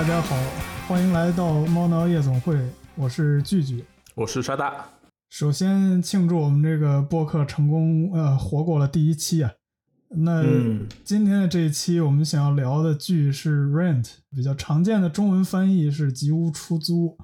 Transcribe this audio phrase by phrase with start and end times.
[0.00, 0.34] 大家好，
[0.88, 2.58] 欢迎来到猫挠夜总会，
[2.94, 3.84] 我是聚聚，
[4.14, 4.88] 我是沙大。
[5.28, 9.52] 首先庆祝我们这个播客成功，呃，活过了第一期啊。
[10.08, 10.42] 那
[11.04, 17.18] 今天的这一期，我们想要聊的剧是《Rent》，比较常见的中文翻译是“吉屋出租”。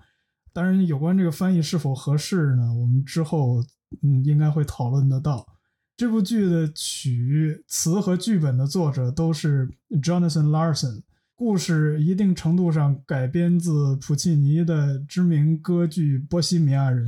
[0.53, 2.75] 当然，有关这个翻译是否合适呢？
[2.75, 3.65] 我们之后
[4.03, 5.47] 嗯应该会讨论得到。
[5.97, 9.67] 这部剧的曲词和剧本的作者都是
[10.03, 11.01] Jonathan Larson，
[11.37, 17.07] 故事一定程度上改编自普契尼的知名歌剧《波西米亚人》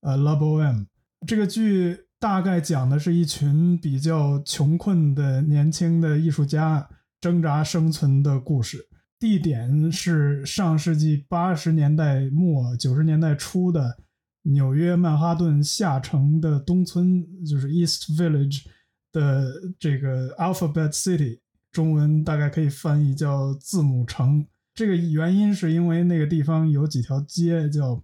[0.00, 0.80] 呃《La Boheme》。
[1.26, 2.04] 这个剧。
[2.20, 6.88] 大概讲的是一群比较穷困的年轻的艺术家
[7.20, 8.88] 挣扎生存的故事。
[9.20, 13.96] 地点是上世纪八十年代末九十年代初的
[14.42, 18.64] 纽约曼哈顿下城的东村，就是 East Village
[19.12, 21.38] 的这个 Alphabet City，
[21.78, 24.44] 中文大概可以翻译叫字母城。
[24.74, 28.02] 这个原因是因为那个地方有几条街叫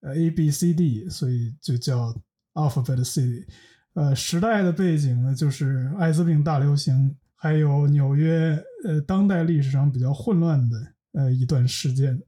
[0.00, 2.12] 呃 A B C D，所以就叫。
[2.54, 3.46] Alphabet City，
[3.94, 10.76] 呃，时代的背景呢，就是艾滋病大流行，还有纽约呃当代历史上比较混乱的
[11.12, 12.20] 呃一段时间。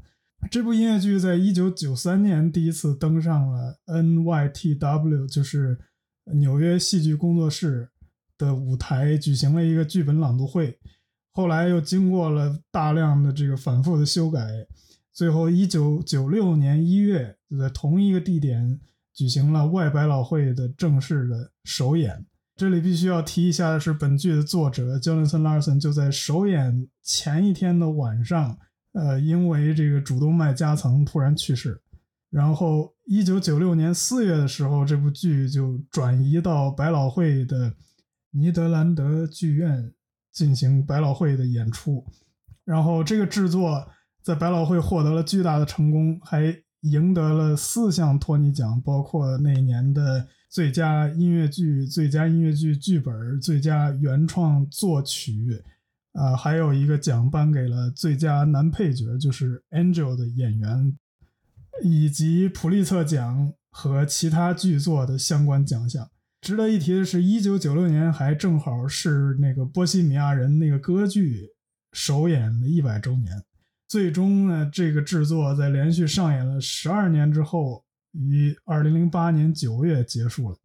[0.51, 5.79] 这部音乐剧在一九九三年第一次登上了 NYTW，就是
[6.33, 7.91] 纽约戏剧工作室
[8.39, 10.79] 的舞台，举行了一个剧本朗读会。
[11.33, 14.67] 后来又经过了大量的这个反复的修改，
[15.13, 18.81] 最后一九九六年一月就在同一个地点。
[19.15, 22.27] 举行了外百老汇的正式的首演。
[22.57, 28.59] 这里必须要提一下的是，本剧的作者 Jonathan Larson 就在首演前一天的晚上，
[28.93, 31.81] 呃，因为这个主动脉夹层突然去世。
[32.29, 37.73] 然后，一九九六年四月的时候，这部剧就转移到百老汇的
[38.35, 39.93] 尼德兰德剧院
[40.31, 42.05] 进行百老汇的演出。
[42.65, 43.89] 然后，这个制作
[44.23, 46.63] 在百老汇获得了巨大的成功，还。
[46.85, 55.65] 赢得了四项托尼奖，包括那一年的最佳音乐剧、最佳音乐剧剧本、最佳原创作曲，
[56.13, 60.95] 啊，还有一个奖颁给了最佳男配角，就是 Angel 的演员，
[61.83, 66.11] 以及普利策奖和其他剧作的相关奖项。
[66.45, 71.49] 值得一提的是，一九九六年还正好是那个《波西米亚人》那个歌剧
[71.95, 73.43] 首演的一百周年。
[73.89, 77.83] 最终呢，这个制作在连续上演了十二年之后，
[78.13, 80.57] 于二零零八年九月结束了。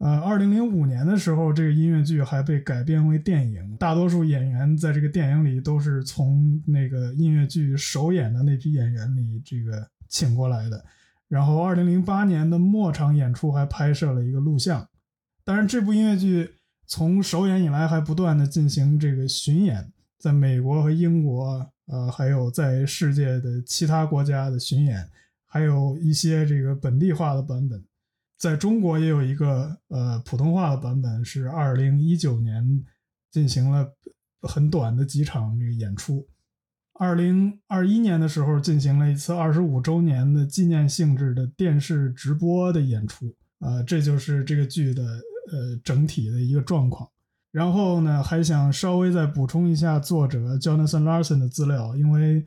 [0.00, 10.84] 呃，二零零五年的时候，这个音乐剧还被改编为电影，大多数演员在这个电影里都是从那个音乐剧首演的那批演员里这个请过来的。
[11.28, 14.86] 然后，二零零八年的末场演出还拍摄了一个录像。
[15.44, 16.54] 当然，这部音乐剧
[16.86, 21.70] 从首演以来还不断的进行这个巡演，在美国和英国。
[21.86, 25.06] 呃，还有在世界的其他国家的巡演，
[25.44, 27.84] 还有一些这个本地化的版本，
[28.38, 32.82] 在中国也有一个呃普通话的版本，是二零一九年
[33.30, 33.86] 进行了
[34.40, 36.26] 很短的几场这个演出。
[36.94, 43.36] 二零二一年的时候，进行了一次二十五周年的纪念性质的电视直播的演出。
[43.58, 45.02] 啊，这就是这个剧的
[45.52, 47.08] 呃整体的一个状况。
[47.50, 52.44] 然后呢，还想稍微再补充一下作者 Jonathan Larson 的资料，因为，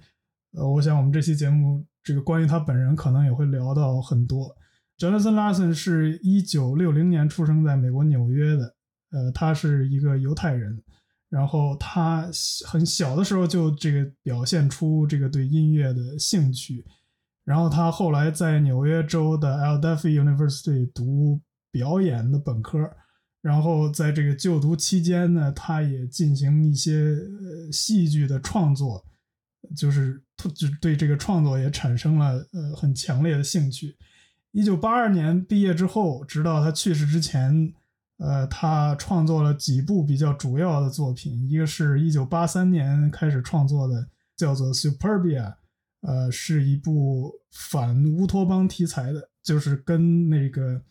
[0.52, 4.54] 呃，我想我们这期节目这个关于他本人可能也会聊到很多。
[4.98, 8.76] Jonathan Larson 是一九六零年出生在美国纽约的，
[9.12, 10.84] 呃，他是一个犹太人，
[11.30, 12.30] 然后他
[12.66, 16.84] 很小的时候就这个表现出这个对音乐的兴趣，
[17.46, 21.40] 然后他后来在纽约州的 a l d e f i University 读
[21.72, 22.90] 表演的本科。
[23.40, 29.06] 然后在这个就读期间呢，他也进行一些呃戏剧的创作，
[29.74, 30.22] 就是
[30.54, 33.96] 就对这个创作也产生了呃很强烈的兴趣。
[34.52, 37.72] 一九八二年毕业之后，直到他去世之前，
[38.18, 45.44] 呃，他创作了几部比较主要的作品，一个是一九八三年开始创作的，叫做《Superbia》，
[46.02, 50.82] 呃，是一部反乌托邦题材的，就是跟那个。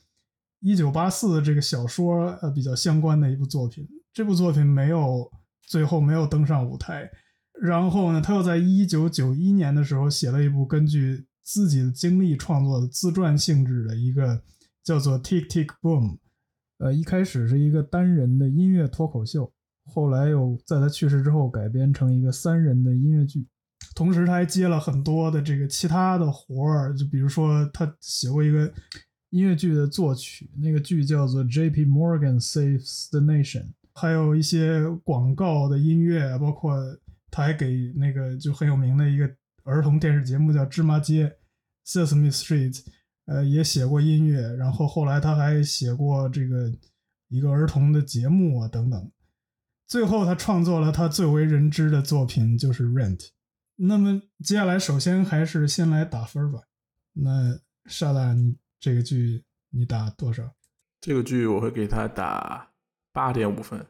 [0.61, 5.31] 一九八四这个小说呃比较相关的一部作品，这部作品没有
[5.67, 7.09] 最后没有登上舞台。
[7.61, 14.43] 然后呢，他又在一九九一年的时候写了一部根据自己的经历创作的自传性质的一个
[14.83, 16.13] 叫做《Tick Tick Boom》，
[16.79, 19.53] 呃，一开始是一个单人的音乐脱口秀，
[19.85, 23.47] 后来又在他去世之后改编成一个三人的音乐剧。
[23.95, 28.73] 同时，他还接了很多的这个其他的活儿，就比如说他写过一个。
[29.31, 31.85] 音乐剧的作曲，那个剧叫做《J.P.
[31.85, 33.63] Morgan Saves the Nation》，
[33.93, 36.77] 还有一些广告的音乐，包括
[37.31, 39.29] 他还给那个就很有名的一个
[39.65, 41.37] 儿童电视节目叫《芝麻街》
[42.07, 42.85] （Sesame Street），
[43.27, 44.41] 呃，也写过音乐。
[44.55, 46.73] 然后后来他还写过这个
[47.29, 49.11] 一个儿童的节目啊等等。
[49.87, 53.19] 最后他创作了他最为人知的作品，就是《Rent》。
[53.77, 56.61] 那么接下来，首先还是先来打分吧。
[57.13, 60.55] 那沙大，你这个剧你打多少？
[61.01, 62.73] 这个剧我会给他打
[63.13, 63.87] 八点五分。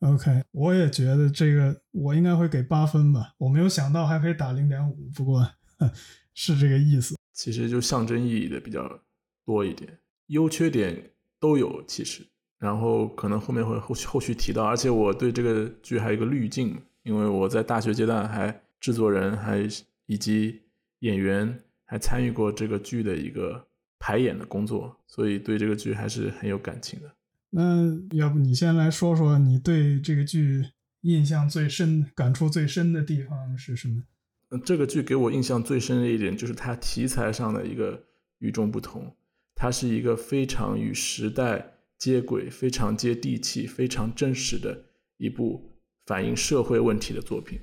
[0.00, 3.32] OK，我也觉得这个我应该会给八分吧。
[3.38, 5.48] 我没有想到还可以打零点五，不过
[6.34, 7.16] 是这个意思。
[7.32, 9.00] 其实就象征意义的比较
[9.44, 11.10] 多一点，优缺点
[11.40, 12.26] 都有其实。
[12.58, 19.66] 然后可能后面会后续后续提到，而且我对这个剧还有一个滤镜，因为我在大学阶段还制作人还
[20.06, 20.62] 以及
[21.00, 23.66] 演员还参与过这个剧的一个
[23.98, 27.14] 排演的工作，所以对这个剧还是很有感情的。
[27.50, 27.86] 那
[28.16, 30.64] 要不你先来说说你对这个剧
[31.02, 34.02] 印象最深、感触最深的地方是什么？
[34.50, 38.04] 嗯，这个剧给我印象最深的一点就是它题材上的一个
[38.38, 39.14] 与众不同，
[39.54, 44.86] 它是一个非常与时代接轨、非常接地气、非常真实的
[45.16, 45.70] 一部
[46.06, 47.60] 反映社会问题的作品。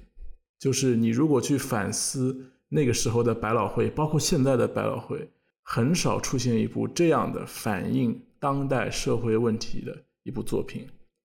[0.57, 5.30] 就是你如果去反思那个时候的百老汇，包括现在的百老汇，
[5.73, 8.21] 很少出现一部这样的反映。
[8.41, 10.85] 当代社会问题的一部作品，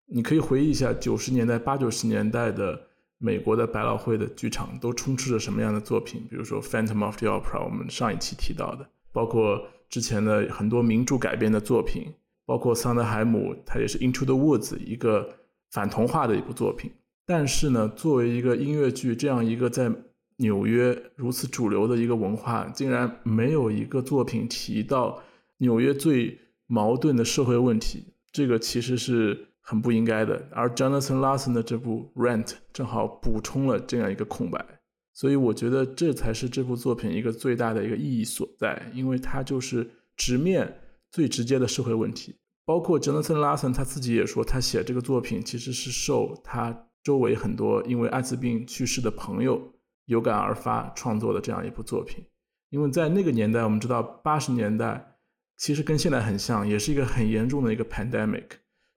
[0.06, 2.80] 你可以回忆一下九十年代、八九十年代的
[3.18, 6.26] 美国的百老汇的剧场都充斥着什么样的作品？
[6.30, 12.14] 比如说《Phantom of the Opera》，我们上一期提到的，包括之前的很多名著改编的作品，
[12.46, 15.28] 包括桑德海姆，他也是《Into the Woods》一个
[15.70, 16.90] 反童话的一部作品。
[17.26, 19.92] 但是呢，作为一个音乐剧，这样一个在
[20.40, 25.22] 纽约如此主流的一个文化，竟然没有一个作品提到
[25.56, 26.38] 纽约最。
[26.72, 30.48] 矛盾的社会问题，这个其实是很不应该的。
[30.52, 34.64] 而 Jonathan Larson 的这部《Rent》正好补充了这样一个空白，
[35.12, 42.36] 所以我觉得这才是这部作品一个最大的一个意义所在，因为它就是直面最直接的社会问题。
[42.64, 49.72] 包括 Jonathan Larson 他自己也说，他写这个作品其实是受他周围很多因为艾滋病去世的朋友
[50.10, 52.22] 有感而发创作的这样一部作品。
[52.68, 55.06] 因为在那个年代，我们知道八十年代。
[55.62, 58.46] 其实跟现在很像，也是一个很严重的一个 pandemic，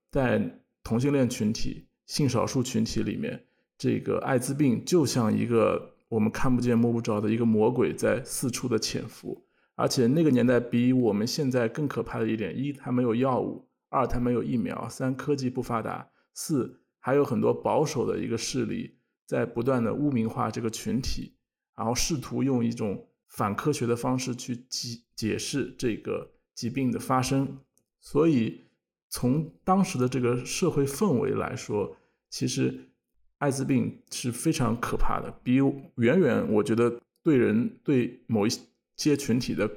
[0.09, 3.43] 在同性恋群体、性少数群体里面，
[3.77, 9.45] 这个艾滋病就像一个我们看不见摸不着的一个魔鬼在四处的潜伏。
[9.75, 21.33] 而且那个年代比我们现在更可怕的一点：一，它没有药物；二，它没有疫苗；三，科技不发达；四，还有很多保守的一个势力在不断的污名化这个群体，
[21.75, 26.31] 然后试图用一种反科学的方式去解解释这个。
[26.55, 27.57] 疾病的发生，
[27.99, 28.65] 所以
[29.09, 31.97] 从当时的这个社会氛围来说，
[32.29, 32.91] 其实
[33.39, 35.55] 艾滋病是非常可怕的，比
[35.95, 38.51] 远远我觉得对人对某一
[38.97, 39.67] 些群体的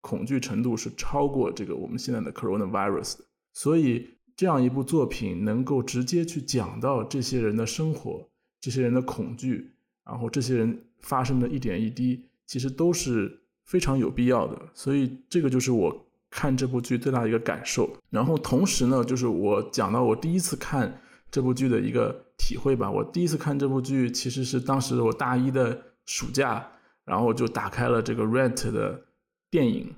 [0.00, 3.24] 恐惧程度是超过这个我们现在的 coronavirus 的。
[3.52, 8.29] 所以这样一部作品能够直接去讲到这些人的生活、
[8.60, 9.72] 这些人的恐惧，
[10.04, 14.56] 然后这些人发生的一点一滴，其实都是非常有必要的。
[14.74, 16.06] 所以这个就是我。
[16.32, 22.88] 看这部剧最大的一个感受，然后同时呢，就是我讲到我第一次看这部剧的一个体会吧。
[22.88, 25.76] 我第一次看这部剧其实是当时我大一的
[26.06, 26.64] 暑假，
[27.04, 29.02] 然后就打开了这个《Rent》的
[29.50, 29.92] 电影，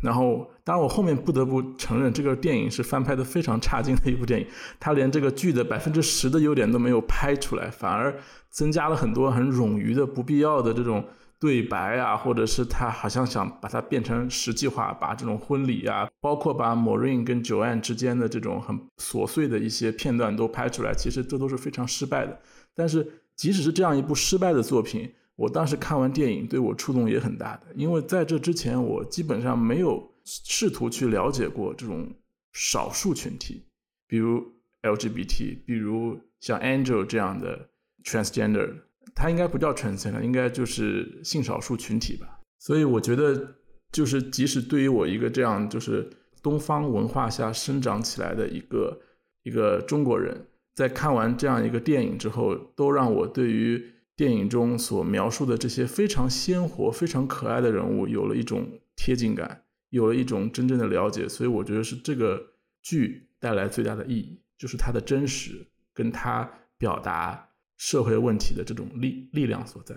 [0.00, 4.46] 然后当然我后面不得不承认，这个电影是翻拍的非常差劲的一部电影，
[4.78, 8.18] 它连这个剧的百分之十的优点都没有拍出来，反而
[8.50, 11.04] 增加了很多很冗余的、不必要的这种。
[11.40, 22.36] 对白啊，或者是他好像想把它变成实际化，把这种婚礼啊，包括把 Maureen 跟久岸之间的这种很琐碎的一些片段都拍出来，其实这都是非常失败的。
[22.74, 25.08] 但是即使是这样一部失败的作品，
[25.38, 32.12] 我当时看完电影对我触动也很大的，因为在这之前我基本上没有试图去了解过这种
[32.52, 33.64] 少数群体，
[34.08, 34.44] 比如
[34.82, 37.70] LGBT，比如像 Angel 这样的
[38.02, 38.68] transgender。
[39.14, 42.40] 它应该不叫 transgender，应该就是性少数群体吧。
[42.58, 43.54] 所以我觉得，
[43.92, 46.08] 就是即使对于我一个这样就是
[46.42, 49.00] 东方文化下生长起来的一个
[49.44, 53.84] 一个中国人，在看完这样一个电影之后，都让我对于
[54.18, 61.26] 电影中所描述的这些非常鲜活、非常可爱的人物有了一种贴近感，有了一种真正的了解。
[61.26, 62.38] 所以我觉得是这个
[62.82, 67.46] 剧带来最大的意义，就是它的真实，跟它表达。
[67.80, 69.96] 社会问题的这种力力量所在，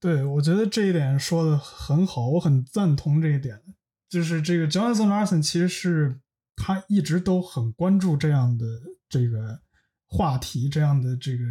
[0.00, 3.60] 对我觉得这一点说的很好，我很赞同这一点。
[4.08, 6.22] 就是这个 Jonathan Larson 其实是
[6.56, 8.64] 他一直都很关注这样的
[9.10, 9.60] 这个
[10.06, 11.44] 话题，这样的这个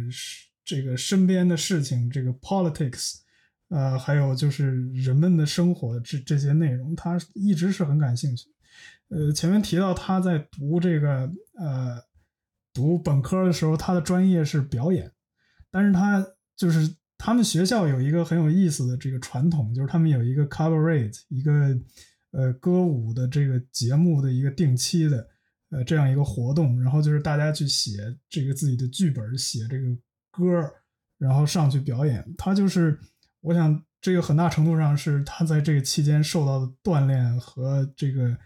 [0.68, 3.14] 这个身边的事情，这个 politics，
[3.70, 8.50] 呃，还有就是人们的生活这这些内容，他一直是很感兴趣。
[9.08, 11.98] 呃，前面提到他在读这个呃
[12.74, 15.10] 读本科的时候，他的专业是表演，
[15.70, 16.22] 但是他
[16.54, 21.80] 就是他们学校有一个很有意思的这个传统，就是他们有一个 cabaret，一个
[22.32, 25.26] 呃歌舞的这个节目的一个定期的
[25.70, 29.86] 呃这样一个活动，然后就是大家去写这个自己的剧本，写这个
[30.38, 30.72] 歌，
[31.18, 32.24] 然后上去表演。
[32.38, 32.98] 他就是
[33.40, 38.36] 我想这个很大程度上是他在这个期间受到的锻炼和这个。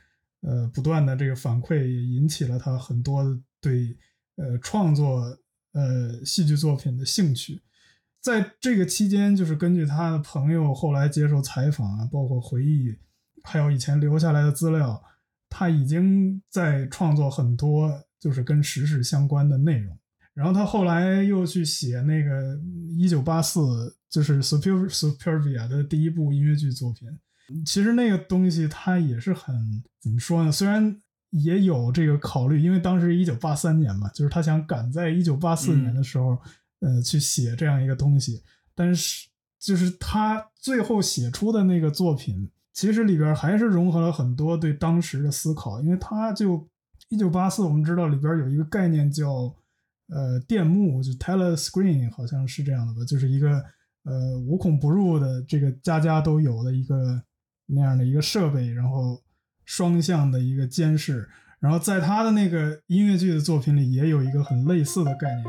[0.45, 3.23] 呃，不断的这个反馈也引起了他很多
[3.61, 3.97] 对
[4.35, 5.39] 呃创作
[5.71, 7.63] 呃戏剧作品的兴趣。
[8.21, 12.93] 在这个期间，就是根据他的朋友后来接受采访啊，包括回忆，
[13.45, 15.01] 还有以前留下来的资料，
[15.49, 19.97] 他已经在创作很多就是跟时事相关的内容。
[20.35, 22.59] 然后他后来又去写那个
[22.97, 27.09] 一九八四，就是 Super Superbia 的第一部音乐剧作品。
[27.67, 30.51] 其实那个东西他也是很怎么说呢？
[30.51, 30.97] 虽然
[31.31, 36.39] 也有这个考虑，因为当时一九八三年嘛，就是他想赶在一九八四年的时候，
[36.81, 38.43] 呃，去写这样一个东西。
[38.75, 45.81] 但是就是他最后写出的那个作品，其实里边还是融合了很多对当时的思考。
[45.83, 46.67] 因为他就
[47.11, 49.55] 一九八四，我们知道里边有一个概念叫
[50.09, 53.62] 呃电幕，就 telescreen，好像是这样的吧，就是一个
[54.04, 57.23] 呃无孔不入的这个家家都有的一个。
[57.75, 59.23] 那样的一个设备，然后
[59.64, 61.26] 双向的一个监视，
[61.59, 65.47] 然后在他的那个音乐剧的作品里也有一个很类似的概念。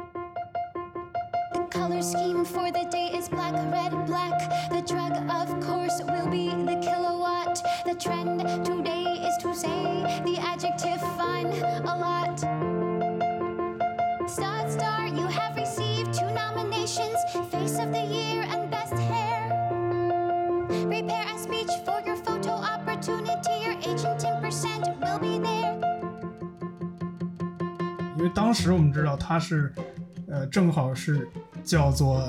[14.33, 17.15] Star，you have received two nominations
[17.51, 19.51] face of the year and best hair
[28.17, 29.71] 因为当时我们知道他是，
[30.27, 31.27] 呃，正好是
[31.63, 32.19] 叫做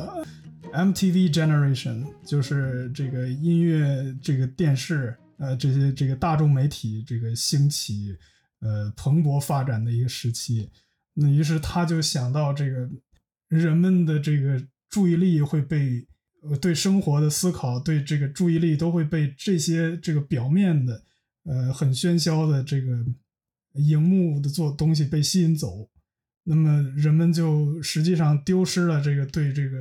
[0.74, 8.14] MTV Generation，就是这个音乐、这个电视，呃，这些这个大众媒体这个兴起，
[8.60, 10.68] 呃，蓬勃发展的一个时期。
[11.14, 12.88] 那于是他就想到，这个
[13.48, 16.06] 人们的这个注意力会被，
[16.60, 21.02] 对生活的思考，对这个注意力都会被这些这个表面的，
[21.44, 23.04] 呃，很喧嚣的这个。
[23.76, 25.90] 荧幕的做东西被吸引走，
[26.44, 29.76] 那么人们就实际上丢失了这个对这个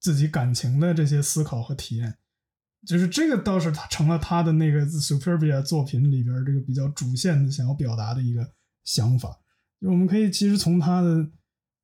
[0.00, 2.16] 自己感情的这些思考和体验。
[2.86, 8.50] 就是这个倒是他成了他的那个 Superbia 作品里边这个比较主线的想要表达的一个
[8.84, 9.38] 想法。
[9.80, 11.30] 就我们可以其实从他的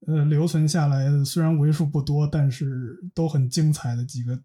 [0.07, 4.39] 呃留存下来的虽然为数不多，但是都很精彩的几个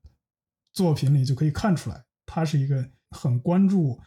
[0.74, 4.00] 作品里就可以看出来，他是一个很关注。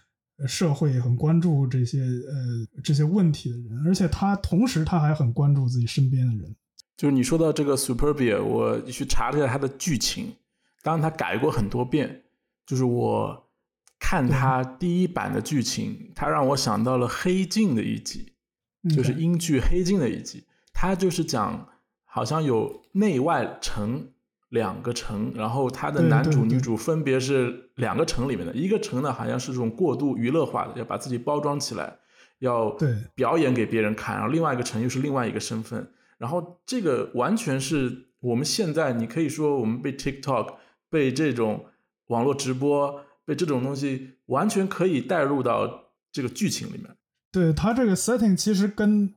[0.46, 6.56] 社会很关注这些呃这些问题的人，而且他同时他还很关注自己身边的人。
[6.96, 10.34] 就是你说到这个 Superbia，我去查了一下它的剧情，
[10.82, 12.22] 当然他改过很多遍。
[12.64, 13.50] 就是我
[13.98, 18.32] 看他第一版的剧情，他让我想到了《黑镜》的一集，
[18.88, 20.44] 就是英剧《黑镜》的一集。
[20.72, 21.68] 它就是讲
[22.04, 24.12] 好像有内外城。
[24.50, 31.98] 两个城，然后他的男主女主分别是两个城里面的一个城呢，好像是这种过度娱乐化的，要把自己包装起来，
[32.40, 32.68] 要
[33.14, 40.56] 表演给别人看，然后另外一个城又是另外一个身份，然后这个完全是我们现在你可以说我们被 TikTok
[40.88, 41.66] 被这种
[42.08, 46.96] 网络直播被这种东西完全可以带入到这个剧情里面。
[47.32, 49.14] 对他这个 setting 其实跟。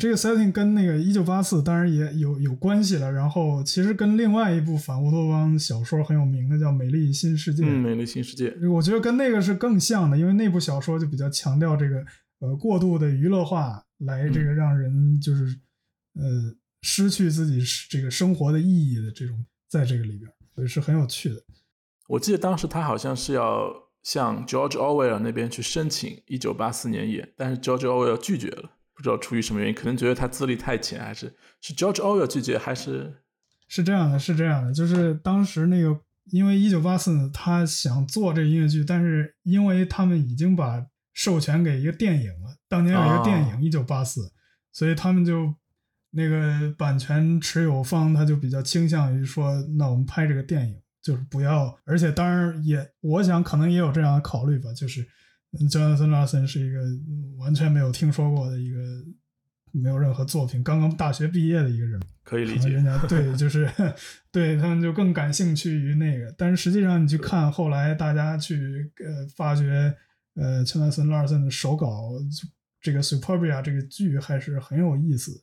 [0.00, 7.62] 这个 setting 跟那个一九八四当然也有有关系了，然后其实跟另外一部反乌托邦小说很有名的叫《美丽新世界》。
[7.66, 12.02] 嗯，美丽新世界，我觉得跟那个是更像的，因为那部小说就比较强调这个
[12.40, 15.44] 呃过度的娱乐化，来这个让人就是
[16.14, 21.36] 呃失去自己这个生活的意义的这种，在这个里边，所以是很有趣的。
[22.08, 23.70] 我记得当时他好像是要
[24.04, 28.70] 向 George Orwell 那边去申请一九八四年演，但是 George Orwell 拒绝了。
[28.96, 33.12] 不知道出于什么原因，可能觉得他资历太浅，还是是 George Orwell 拒绝，还是
[33.66, 35.98] 是这样的，是这样的，就是当时那个，
[36.30, 44.30] 因为一九八四，他想做这音乐剧，但是因为他们已经把授权给一个电影了，当年有一个电影一九八四，
[44.70, 45.52] 所以他们就
[46.10, 55.06] 那个版权持有方他就比较倾向于说，那我们拍这个电影就是不要，而且当然也，我想可能也有这样的考虑吧，就是。
[55.70, 56.80] Jonathan Larson 是一个
[57.38, 58.76] 完全没有听说过的一个
[59.70, 62.70] 没有任何作品，刚刚大学毕业的一个人，可以理解。
[62.70, 63.70] 人家对， 就是
[64.32, 66.34] 对他们就更感兴趣于那个。
[66.36, 69.94] 但是实际上，你去看后来大家去呃发掘
[70.34, 72.10] 呃乔纳森·拉尔森的手稿，
[72.80, 75.40] 这个《Superbia》这个剧还是很有意思。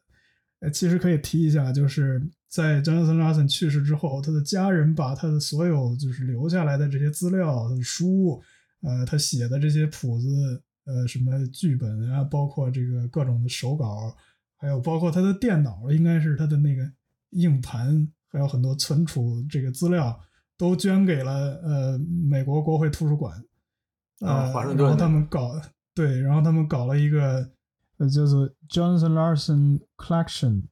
[0.60, 8.44] 呃，其实可以提一下，就是在 Jonathan Larson 去世之后，他的家人把他的所有就是留下来的这些资料、他的书，
[8.82, 10.62] 呃，他写的这些谱子。
[10.84, 14.12] 呃，什么剧本啊，包括这个各种的手稿，
[14.58, 16.92] 还有包括他的电脑，应该是他的那个
[17.30, 20.20] 硬盘，还有很多存储这个资料，
[20.58, 23.42] 都捐给了呃美国国会图书馆。
[24.22, 24.90] 啊，华盛顿。
[24.90, 25.52] 然后他们搞
[25.94, 27.48] 对，然后他们搞了一个
[27.98, 30.64] 呃叫做 Johnson Larson Collection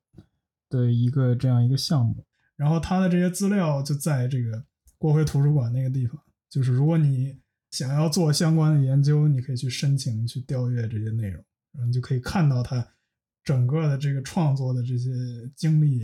[0.69, 2.25] 的一个这样一个项目。
[2.55, 4.63] 然后他的这些资料就在这个
[4.97, 7.37] 国会图书馆那个地方，就是如果你。
[7.71, 11.35] 想要做相关的研究，你可以去申请去调阅这些内容，
[11.71, 12.83] 然后你就可以看到他
[13.43, 15.11] 整个的这个创作的这些
[15.55, 15.99] 经历。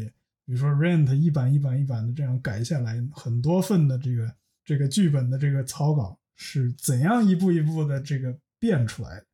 [0.45, 9.25] 比如说，Rent 一版一版一版的这样改下来，很多份的这个这个剧本的这个草稿是怎样一步一步的这个变出来的。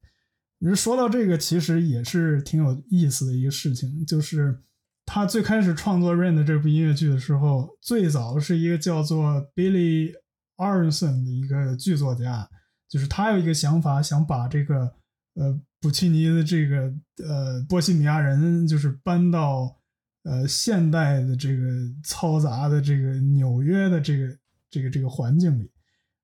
[0.60, 4.58] 你说到这个，其实也是挺有意思的一个事情，就是
[5.06, 12.50] 他最开始创作 Rain》的这部音乐剧的时候，最早是一个叫做 billyarnson 的一个剧作家，
[12.88, 14.94] 就是他有一个想法，想把这个
[15.34, 16.94] 呃普契尼的这个
[17.26, 19.78] 呃波西米亚人，就是搬到
[20.24, 21.64] 呃现代的这个
[22.06, 24.38] 嘈杂的这个纽约的这个
[24.70, 25.70] 这个这个环境里。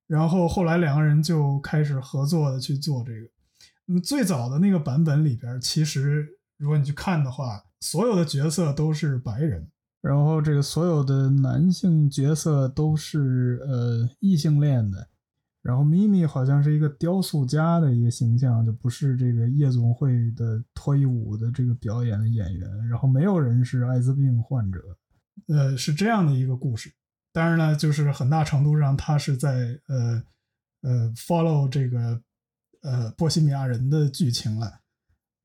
[0.08, 3.28] 然后后来两个人就开始合作的去做这个。
[3.86, 6.26] 那么最早的那个版本里边，其实
[6.58, 9.68] 如果你去看的话，所有的角色都是白人。
[10.00, 15.06] 然后这个所有的男性角色都是呃异性恋的，
[15.62, 22.88] 然后咪咪好像是一个雕塑家的一个形象，就不是这个夜总会的脱衣舞的这个表演的演员。
[22.88, 24.80] 然后没有人是艾滋病患者，
[25.48, 26.94] 呃，是这样的一个故事。
[27.34, 30.24] 当然呢，就是很大程度上他是在呃
[30.82, 32.22] 呃 follow 这个
[32.82, 34.80] 呃波西米亚人的剧情了。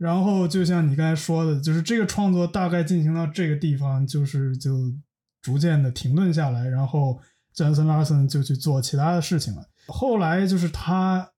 [0.02, 4.92] 然后就像你刚才说的，就是这个创作大概进行到这个地方，就是就
[5.40, 6.66] 逐渐的停顿下来。
[6.66, 7.20] 然后
[7.54, 9.64] 詹森·拉森就去做其他的事情了。
[9.86, 11.30] 后来就是他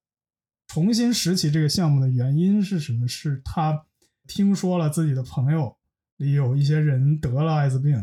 [0.68, 3.07] 重新拾起这个项目的原因是什么？
[3.07, 3.85] 是他
[4.27, 5.77] 听说了自己的朋友
[6.16, 8.03] 里有一些人得了艾滋病，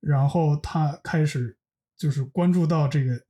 [0.00, 1.58] 然后他开始
[1.98, 3.20] 就是关注到这个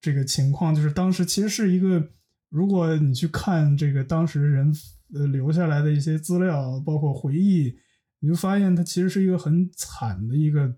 [0.00, 0.74] 这个情况。
[0.74, 2.08] 就是当时其实是一个，
[2.48, 4.74] 如果你去看这个当时人。
[5.14, 7.74] 呃，留下来的一些资料，包括回忆，
[8.20, 10.76] 你就发现它其实是一个很惨的一个、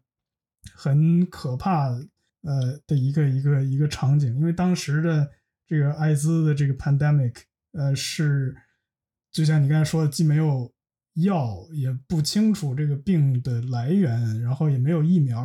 [0.72, 4.32] 很可怕呃的一个一个一个场景。
[4.36, 5.28] 因为当时的
[5.66, 7.34] 这个艾滋的这个 pandemic，
[7.72, 8.54] 呃，是
[9.32, 10.72] 就像你刚才说的，既没有
[11.14, 15.44] 药，也不清楚这个病的来源，然后也没有疫苗，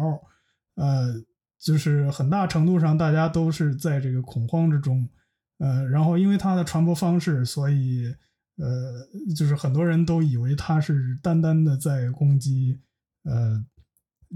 [0.76, 1.12] 呃，
[1.58, 5.10] 就是很大程度上大家都是在这个恐慌之中，
[5.58, 8.14] 呃，然后因为它的传播方式，所以。
[8.58, 12.80] 呃，就是很多人都以为他是单单的在攻击
[13.24, 13.64] 呃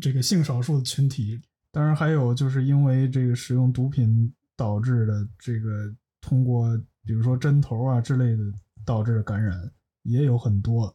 [0.01, 8.43] 这个性少数的群体，当然还有就是因为这个使用毒品导致的这个通过比如说针头啊之类的
[8.85, 9.71] 导致的感染
[10.03, 10.93] 也有很多，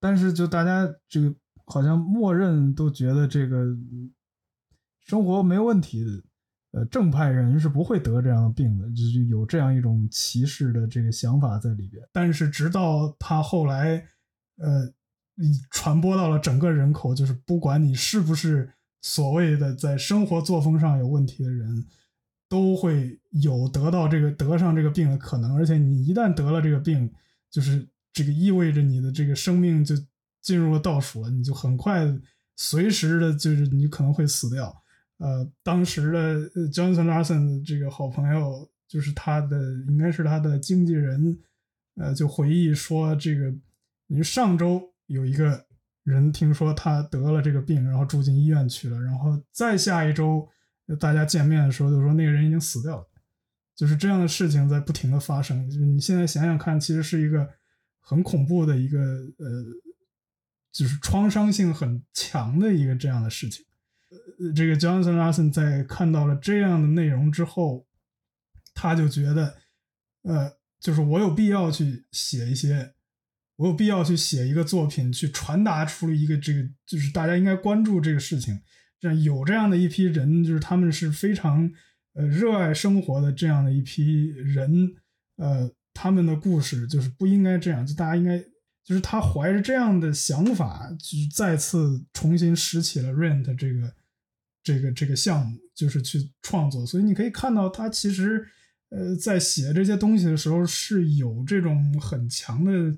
[0.00, 1.34] 但是就大家这个
[1.66, 3.66] 好像默认都觉得这个
[5.00, 6.10] 生活没问题的。
[6.72, 12.02] 呃，正派人是不会得这样的病的，就是有这样一种歧视的这个想法在里边。
[12.10, 14.02] 但是直到他后来，
[14.56, 14.90] 呃，
[15.70, 21.86] 传播到了整个人口，就是不管你是不是所谓的在生活作风上有问题的人，
[22.48, 25.54] 都会有得到这个得上这个病的可能。
[25.54, 27.12] 而且你一旦得了这个病，
[27.50, 29.94] 就是这个意味着你的这个生命就
[30.40, 32.06] 进入了倒数了，你就很快
[32.56, 34.81] 随时的，就是你可能会死掉。
[35.18, 39.56] 呃，当时的 Johnson Larson 这个好朋友，就是他的，
[39.88, 41.38] 应该是他的经纪人，
[41.96, 43.54] 呃，就回忆说，这个，
[44.06, 45.64] 你上周有一个
[46.02, 50.48] 人听说他得了这个病，然后住进医院去了，然后再下一周
[50.98, 53.06] 大家见面的时候，就说那个人已经死掉了，
[53.76, 55.70] 就是这样的事情在不停的发生。
[55.70, 57.48] 就是你现在想想看，其实是一个
[58.00, 59.64] 很恐怖的一个，呃，
[60.72, 63.64] 就是创伤性很强的一个这样的事情。
[64.54, 67.86] 这个 Johnson Larson 在看到了这样的内容之后，
[68.74, 69.56] 他就觉得，
[70.22, 72.94] 呃，就是我有必要去写一些，
[73.56, 78.60] 我有必要去写一个作品，去传达出一个这个，就是大家应该关注这个事情。
[78.98, 81.68] 这样有这样的一批人，就是他们是非常
[82.14, 84.94] 呃热爱生活的这样的一批人，
[85.36, 88.38] 呃，他们的故事就是不应该这样，就大家应该
[88.84, 93.92] 就是他怀着这样的想法，就是再次重新拾起了 Rent 这个
[94.62, 96.86] 这个这个项目，就是去创作。
[96.86, 98.46] 所以你可以看到，他其实
[98.90, 102.96] 呃在写这些东西的时候是有这种很强的，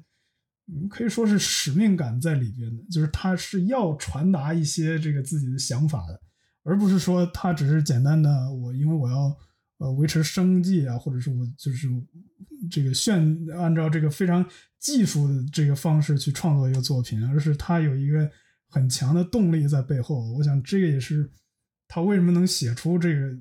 [0.89, 6.21] 可以说是使命感在里边的，就是他是要传达一些这个自己的想法的，
[6.63, 9.37] 而不是说他只是简单的我因为我要。
[9.79, 11.89] 呃，维持生计啊，或者是我就是
[12.71, 14.43] 这个炫按照这个非常
[14.79, 18.31] 技术的这个方式去创作一个作品，而是他有一个
[18.69, 20.33] 很强的动力在背后。
[20.35, 21.29] 我想这个也是
[21.89, 23.37] 他为什么能写出这个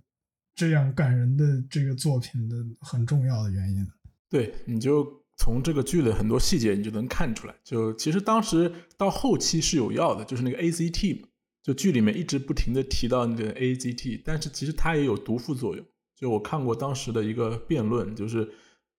[0.56, 3.88] 这样感人的这个作品的很重要的原因。
[4.30, 5.06] 对，你就
[5.38, 11.24] 从这个剧的很多细节你就能看出来，就其实当时到后期是有药的，就是那个 AZT，
[11.62, 15.86] 就剧里面一直不停的提到那个 AZT，但是其实它也有毒副作用。
[16.16, 18.48] 就我看过当时的一个辩论，就是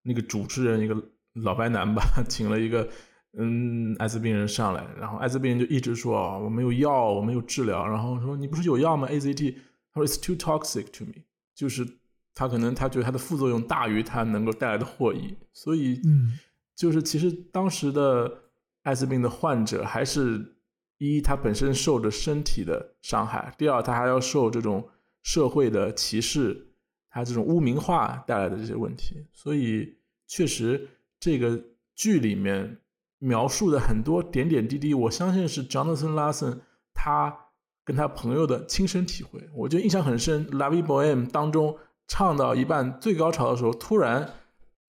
[0.03, 2.89] 那个主持人一个老白男吧， 请了一个
[3.37, 9.55] 嗯艾滋病人上来，然后艾滋病人就一直说啊我没有药，我没有治疗，然后说你不是有药吗？AZT，
[9.93, 11.23] 他说 It's too toxic to me，
[11.55, 11.87] 就是
[12.35, 16.39] 他可能他觉得他的副作用大于他能够带来的获益，所以嗯，
[16.75, 18.43] 就是其实当时的
[18.83, 20.55] 艾滋病的患者还是
[20.99, 24.89] 一他本身受着身体的伤害，第二他还要受这种
[25.23, 26.69] 社会的歧视。
[27.17, 29.95] 他这种污名化带来的这些问题，所以
[30.27, 30.89] 确实
[31.21, 31.63] 这个
[31.95, 32.77] 剧里面
[33.25, 36.59] 描述的很多点点滴滴，我相信是 Jonathan Larson
[36.93, 37.35] 他
[37.83, 39.41] 跟他朋友的亲身体会。
[39.55, 44.29] 我觉得印象很深，《La Vie Boheme》当中唱到一半最高潮的时候，突然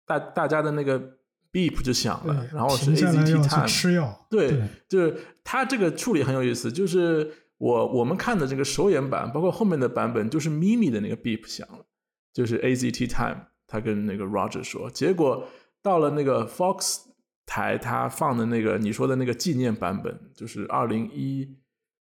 [0.07, 1.01] 大大家的那个
[1.53, 4.27] beep 就响了，然后是 AZT time，吃药。
[4.31, 11.85] 对，就是他这个处理很有意思，就是我我们看的这个首演版，包括后面的版本，就是 Mimi 的那个 beep 响了。
[12.33, 15.49] 就是 AZT Time，他跟那个 Roger 说，结果
[15.83, 17.01] 到了那个 Fox
[17.51, 21.59] 台，他放的那个你说的那个纪念版本，就是二零一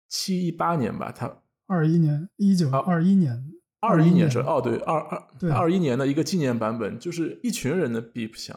[0.08, 3.44] 七一八年吧，他二一年一九二一年
[3.80, 8.56] 二一年是哦对二二二一年的一个纪念版本，就是一群人的 beep 响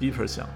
[0.00, 0.48] ，beeper 响。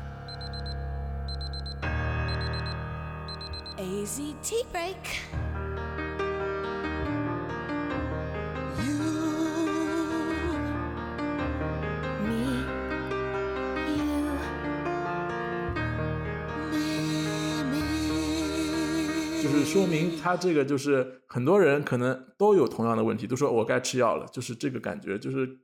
[19.69, 25.61] 说明他这个就是很多人可能都有同样的问题，都说我该吃药了，就是这个感觉，就是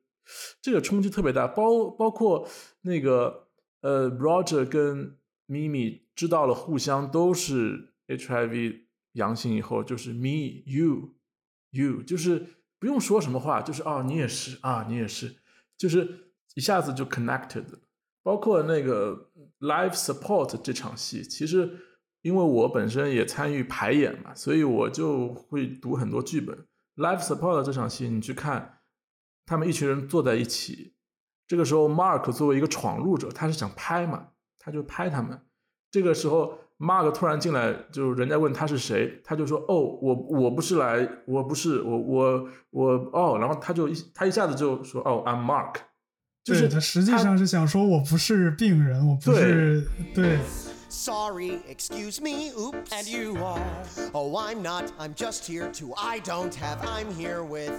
[0.60, 1.46] 这个冲击特别大。
[1.46, 2.46] 包包括
[2.82, 3.48] 那个
[3.80, 5.16] 呃，Roger 跟
[5.48, 11.14] Mimi 知道了互相都是 HIV 阳性以后，就是 Me You
[11.70, 12.46] You，就是
[12.78, 15.36] 不用说什么话，就是哦你也是啊你也是，
[15.78, 17.64] 就是一下子就 connected。
[18.22, 21.78] 包括那个 Live Support 这场戏，其实。
[22.24, 26.56] 因为我本身也参与排演嘛，所以我就会读很多剧本。
[26.96, 28.78] Life Support 这场戏，你去看，
[29.44, 30.94] 他们一群人坐在一起，
[31.46, 35.38] 这个时候 Mark 作为一个闯入者，他是想拍嘛，他就拍他们。
[35.90, 45.74] 这个时候 Mark 突然进来，就人家问他是谁，他就说：“哦，我我不是来，我不是，我我我哦。”然后他就一他一下子就说：“哦，I'm Mark。”
[46.42, 50.38] 就是他实际上是想说我不是病人，我不是对。
[50.94, 52.92] Sorry, excuse me, oops.
[52.92, 53.60] And you are?
[54.14, 54.92] Oh, I'm not.
[54.96, 55.92] I'm just here to.
[55.96, 56.78] I don't have.
[56.86, 57.72] I'm here with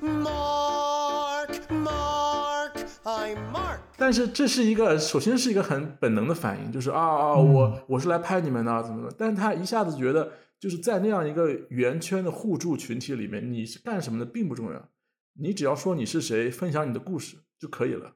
[0.00, 2.72] Mark, Mark.
[3.04, 3.80] I'm Mark.
[3.98, 9.14] 但是这是一个，首先是一个很本能的反应，就是啊啊，我我是来拍你们的，怎么的？
[9.18, 14.88] 但是他一下子觉得，就是在那样一个圆圈的互助群体里面，你是干什么的并不重要，
[15.38, 18.14] 你只要说你是谁，分享你的故事就可以了。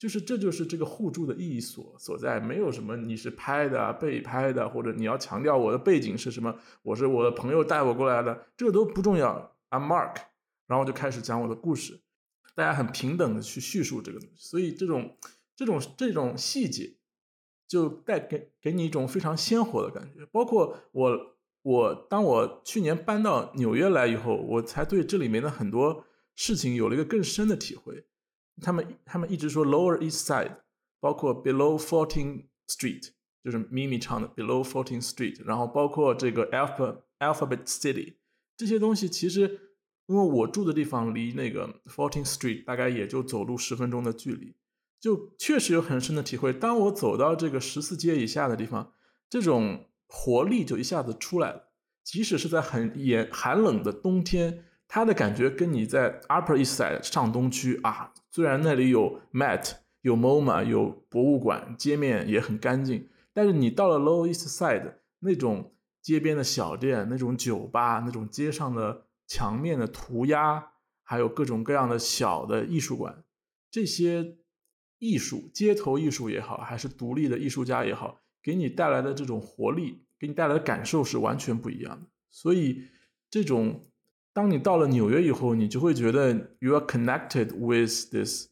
[0.00, 9.54] 就是这就是这个互助的意义所所在，没有什么你是拍的、被拍的，或者你要强调我的背景是什么，我是我的朋友带我过来的，这个都不重要。
[9.68, 10.16] I'm Mark，
[10.66, 12.00] 然后就开始讲我的故事，
[12.54, 15.18] 大家很平等的去叙述这个东西，所以这种
[15.54, 16.94] 这种这种细节
[17.68, 20.24] 就带给给你一种非常鲜活的感觉。
[20.32, 28.06] 包括我我当我去年搬到纽约来以后，我才对这里面的很多事情有了一个更深的体会。
[28.60, 30.56] 他们他们一直说 Lower East Side，
[31.00, 33.10] 包括 Below Fourteen Street，
[33.42, 38.16] 就是 Mimi 唱的 Below Fourteen Street，然后包括这个 Alpha Alphabet City，
[38.56, 39.72] 这些东西其实
[40.06, 44.54] 因为我住的地方离那个 Fourteen Street 大概也就走路十分钟的距离，
[44.98, 46.52] 就确实有很深的体会。
[46.52, 48.92] 当我走到这个十四街以下的地方，
[49.28, 51.70] 这种活力就一下子出来了。
[52.02, 58.12] 即使是在很严寒冷的冬天，它的感觉跟你在 Upper East Side 上东区啊。
[58.28, 65.72] 虽然那里有 Met、有 MoMA、有博物馆，街面也很干净，但是你到了 Lower East Side 那种
[66.02, 70.72] 街边的小店、那种酒吧、那种街上的墙面的涂鸦，
[71.04, 73.22] 还有各种各样的小的艺术馆，
[73.70, 74.38] 这些
[74.98, 82.08] 艺术、街头艺术也好，还是独立的艺术家也好，给你带来的这种活力，给你带来的感受是完全不一样的。
[82.28, 82.88] 所以，
[83.30, 83.86] 这种
[84.40, 88.46] 当你到了纽约以后，你就会觉得 you are connected with this。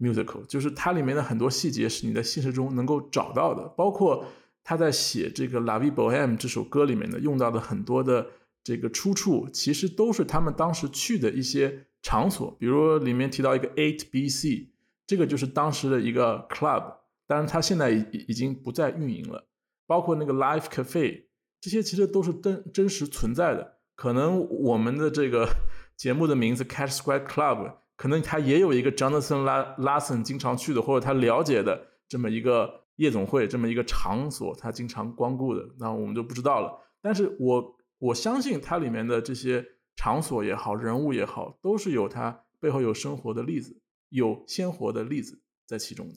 [0.00, 4.24] musical 就是它里面的很多细节是你在现实中能够找到的，包括
[4.64, 8.26] 他在写这个《La Vie Bohème》这首歌里面的用到的很多的
[8.64, 14.70] 这个出处，其实都是他们当时去的一些场所，比如里面提到一个 Eight BC，
[15.06, 16.94] 这个就是当时的一个 club，
[17.28, 19.46] 当然它现在已已经不再运营了，
[19.86, 21.26] 包括那个 Life Cafe，
[21.60, 23.79] 这些其实都是真真实存在的。
[24.00, 25.46] 可能我们的这个
[25.94, 27.74] 节目的名字 Cat Square Club。
[27.96, 29.44] 可能他也有一个 Jonathan
[29.76, 36.80] Larson 经常去的，或者他了解的这么一个夜总会，这么一个场所，他经常光顾的，那我们就不知道了。
[37.02, 39.62] 但是我我相信它里面的这些
[39.96, 46.14] 场所也好，人物也好，都是有它背后有生活的例子，有鲜活的例子在其中的。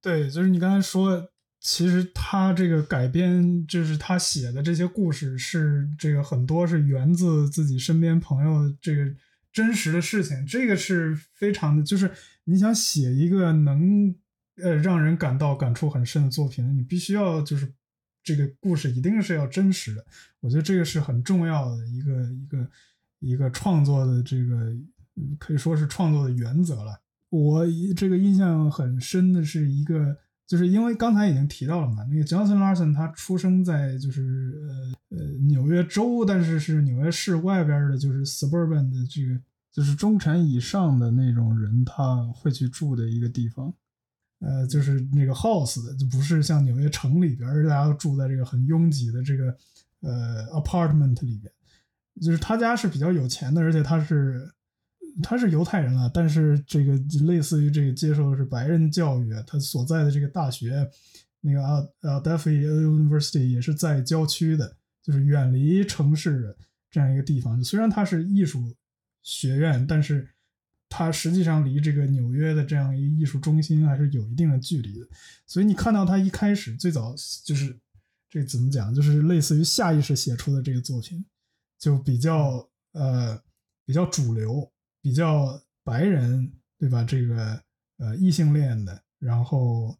[0.00, 1.28] 对，就是你刚才说，
[1.60, 9.14] 其实他这个改编，就是他写的这些故事，是这个很多是源自自己身边朋友这个。
[9.50, 12.08] 真实的事情，这个是非常的，就是
[12.44, 14.14] 你想写一个能
[14.62, 17.72] 呃让人感到感触很深的作品，你必须要就是
[18.22, 20.06] 这个故事一定是要真实的。
[20.40, 22.70] 我觉得这个是很重要的一个一个
[23.20, 24.76] 一个创作的这个
[25.38, 27.00] 可以说是创作的原则了。
[27.30, 27.64] 我
[27.96, 30.16] 这个印象很深的是一个。
[30.48, 34.54] 就是因为刚才已经提到了嘛，那个 Johnson Larson 他出生在就是
[35.10, 39.38] 呃呃纽约州，但是是纽约市外边的，就是 suburban 的这个
[39.70, 43.70] 就是中产以上的那种人他会去住的一个地方，
[44.40, 49.54] 呃，就是那个 house 的，就不是像纽约城里边大家都住在这个很拥挤的这个
[50.00, 51.52] 呃 apartment 里边，
[52.22, 54.50] 就是他家是比较有钱的，而且他是。
[55.22, 60.88] 他是犹太人啊，但是这个类似于这个接受的是白人教育，他所在的这个大学，
[61.40, 66.56] 那个啊啊 d e f i University 也是在郊区的，就是远离城市的
[66.90, 67.62] 这样一个地方。
[67.62, 68.62] 虽然它是艺术
[69.22, 70.28] 学院，但是
[70.88, 75.06] 它实际上离这个纽约的这样一个艺术中心还是有一定的距离的。
[75.46, 77.76] 所以你看到他一开始最早就是
[78.30, 81.24] 这怎么讲，就是类似于下意识写出的这个作品，
[81.78, 83.40] 就比较呃
[83.84, 84.70] 比较主流。
[85.08, 87.02] 比较白人，对吧？
[87.02, 87.58] 这个
[87.96, 89.96] 呃异性恋的，然后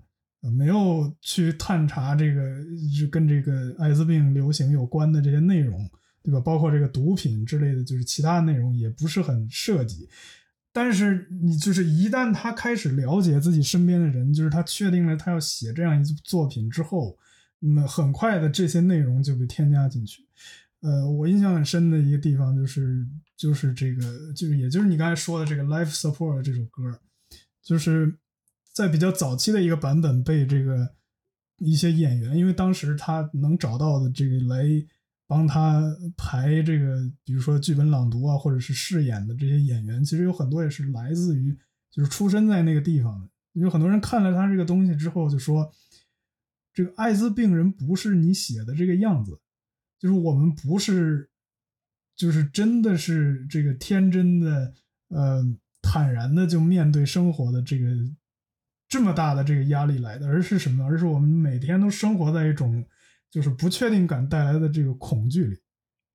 [0.55, 2.62] 没有去探查这个
[2.94, 5.88] 就跟这个艾滋病流行有关的这些内容，
[6.23, 6.38] 对吧？
[6.40, 10.07] 包括这个毒品之类的，就是其他内容也不是很涉及。
[10.75, 17.16] 但是你就是一旦他开始了解自己身边的人，就是他确定了他要写这样一作品之后，
[17.61, 20.27] 那么很快的这些内容就被添加进去。
[20.80, 23.06] 呃，我印象很深的一个地方就是。
[23.38, 26.98] 就是这个，就是也就是你刚才说的这个《Life Support》这首歌，
[27.62, 28.18] 就是
[28.72, 30.96] 在比较早期的一个版本被这个
[31.58, 34.64] 一些演员，因为当时他能找到的这个来
[35.28, 35.84] 帮他
[36.16, 41.56] 排这个，比如说剧本朗读啊，或者是饰演的这些演员，其实有很多也是来自于
[41.92, 43.28] 就是出生在那个地方的。
[43.52, 45.72] 有很多人看了他这个东西之后就说，
[46.74, 49.38] 这个艾滋病人不是你写的这个样子，
[49.98, 51.28] 就是我们不是。
[52.16, 54.74] 就是真的是这个天真的，
[55.11, 55.40] 呃，
[55.80, 57.87] 坦然的就面对生活的这个
[58.88, 60.84] 这么大的这个压力来的，而是什么？
[60.84, 62.84] 而是我们每天都生活在一种
[63.30, 65.56] 就是不确定感带来的这个恐惧里。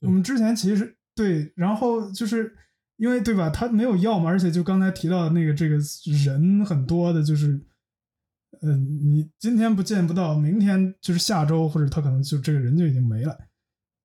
[0.02, 2.54] 我们之前其实对，然后就是
[2.98, 3.50] 因为对吧？
[3.50, 5.78] 他没有药嘛，而且就刚才提到的那个这个
[6.26, 7.58] 人很多的，就是，
[8.62, 13.40] 嗯，你今天不见不到，明天就是下周或者他可能就这个人就已经没了。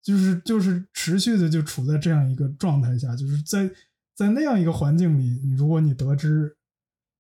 [0.01, 3.69] 就是就是持续的就处在这样一个状态下，就是在
[4.15, 6.57] 在那样一个环境里，如果你得知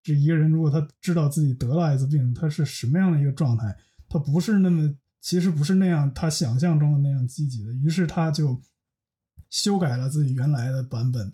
[0.02, 3.76] 这一个人如果他知道自己得了艾滋病，他是什么样的一个状态，
[4.08, 8.62] 他不是那么其实不是那样他想象中的那样积极的，于是他就
[9.50, 11.32] 修改了自己原来的版本，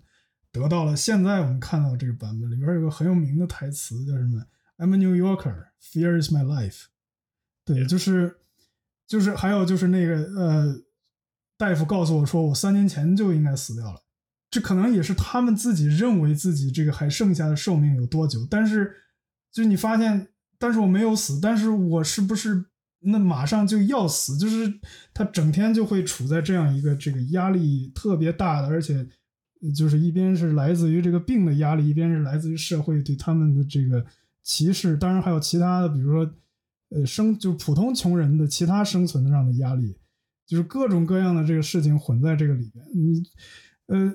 [0.51, 4.43] 得到了现在我们看到这个版本里边有个很有名的台词叫什么
[4.77, 6.87] ？I'm a New Yorker, fear is my life。
[7.63, 8.35] 对，就是
[9.07, 10.81] 就是还有就是那个呃。
[11.57, 14.01] 大夫告诉我说，我三年前就应该死掉了。
[14.51, 18.47] 这可能也是他们自己认为自己这个还剩下的寿命有多久。
[18.49, 18.93] 但是，
[19.51, 22.65] 就你发现，但是我没有死，但是我是不是
[22.99, 24.37] 那马上就要死？
[24.37, 24.79] 就是
[25.13, 29.05] 他整天就会处在这样一个这个压力特别大的，而且
[29.75, 34.05] 就是一边是来自于这个病的压力，一边是来自于社会对他们的这个
[34.43, 34.95] 歧视。
[34.95, 36.33] 当然还有其他的，比如说
[36.89, 39.97] 呃生就普通穷人的其他生存上的压力，
[40.47, 42.85] 就是各种各样的这个事情混在这个里边。
[42.93, 43.23] 你
[43.87, 44.13] 呃，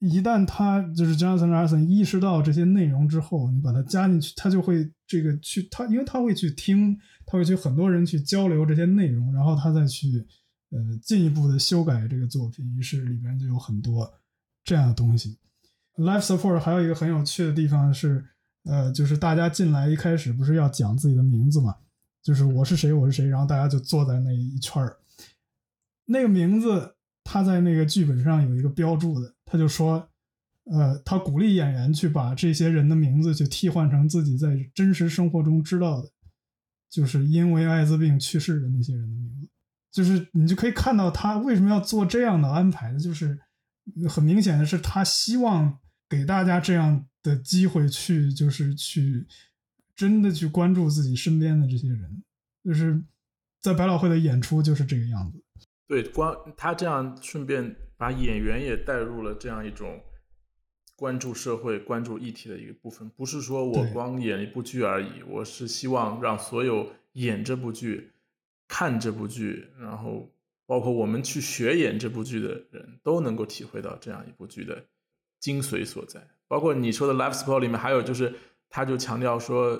[0.00, 10.26] 一旦他就是 Jonathan Larson 意识到这些内容之后，你把它加进去，他就会这个去他，因为他会去听，他会去很多人去交流这些内容，然后他再去
[10.70, 12.66] 呃进一步的修改这个作品。
[12.76, 14.12] 于是里边就有很多
[14.64, 15.38] 这样的东西。
[15.96, 18.24] Life Support 还有一个很有趣的地方是。
[18.68, 21.72] 呃，就是大家进来一开始不是要讲自己的名字嘛？
[22.20, 24.96] 就是我是谁，我是谁，然后大家就坐在那一圈儿。
[26.06, 30.08] 那个名字他在那个剧本上有一个标注的，他就说，
[30.64, 36.10] 呃，他鼓励演员去把这些人的名字去替换成自己在真实生活中知道的，
[36.88, 39.48] 就是因为艾滋病去世的那些人的名字。
[39.92, 43.38] 就是你就可以看到他为什么要做这样的安排，就是
[44.08, 47.06] 很明显的是他希望给大家这样。
[47.26, 49.26] 的机会去，就是去
[49.96, 52.22] 真的去关注自己身边的这些人，
[52.62, 53.02] 就是
[53.60, 55.42] 在百老汇的演出就是这个样子。
[55.86, 60.02] 对，光他这样顺便把演员也带入了这样一种
[60.96, 68.12] 关注社会、关注议题的一个部分，不是说我光演一部剧而已，我是希望让所有演这部剧、
[68.66, 70.32] 看这部剧，然后
[70.66, 74.86] 包括我们去学演这部剧的人都能够体会到这样一部剧的
[75.38, 76.26] 精髓所在。
[76.48, 78.34] 包括你说的 life support 里面，还有就是，
[78.68, 79.78] 他就强调说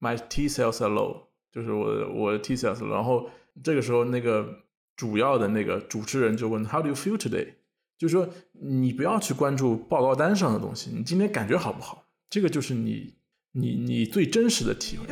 [0.00, 3.30] ，my T cells are low，就是我我 T cells，然后
[3.62, 4.63] 这个时候那个
[4.96, 7.54] 主要的那个主持人就问 how do you feel today，
[7.98, 12.06] 就是说你不要去关注报告单上的东西，你今天感觉好不好？
[12.30, 13.14] 这个就是你
[13.52, 15.06] 你你最真实的体会。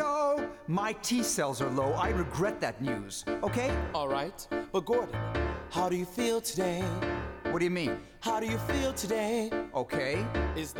[0.68, 1.92] My T cells are low.
[1.94, 3.24] I regret that news.
[3.42, 3.70] Okay?
[3.92, 4.32] All right.
[4.70, 5.18] But Gordon,
[5.70, 6.82] how do you feel today?
[7.50, 7.96] What do you mean?
[8.20, 9.50] How do you feel today?
[9.72, 10.18] Okay.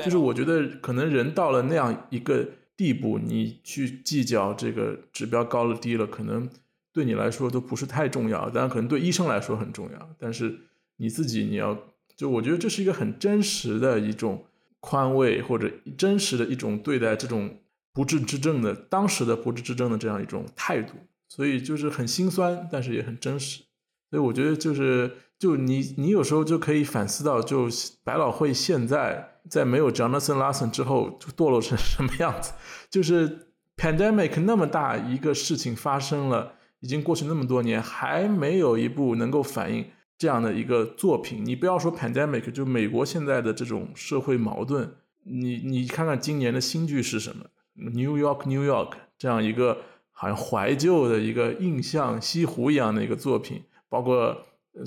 [0.05, 6.49] 就是我觉得可能人到了那样一个地步，你去计较这个指标高了低了，可能
[6.93, 10.11] 对你来说都不是太重要，当然可能对医生来说很重要。
[10.19, 10.59] 但是
[10.97, 11.77] 你自己你要，
[12.17, 14.45] 就我觉得这是一个很真实的一种
[14.81, 17.59] 宽慰，或者真实的一种对待这种
[17.93, 20.95] 不治之症的当时的不治之症的这样一种态度。
[21.29, 23.63] 所以就是很心酸，但是也很真实。
[24.11, 25.11] 所以我觉得就是。
[25.39, 27.69] 就你，你有时候就可以反思到，就
[28.05, 32.53] 百老汇现在在没有 Jonathan Larson 之后，就堕落成什么样子？
[32.89, 39.87] 就是 pandemic 那么大一个事情发生了，已经过去那么多年，还没有一部能够反映
[40.19, 41.43] 这样的一个作品。
[41.43, 44.93] 你不要说 pandemic，就美国现在的这种社会矛盾，
[45.25, 49.79] 你你看看今年的新剧是什么？New York New York 这样一个
[50.11, 54.37] 好像怀旧的一个印象西湖一样的一个作品，包括。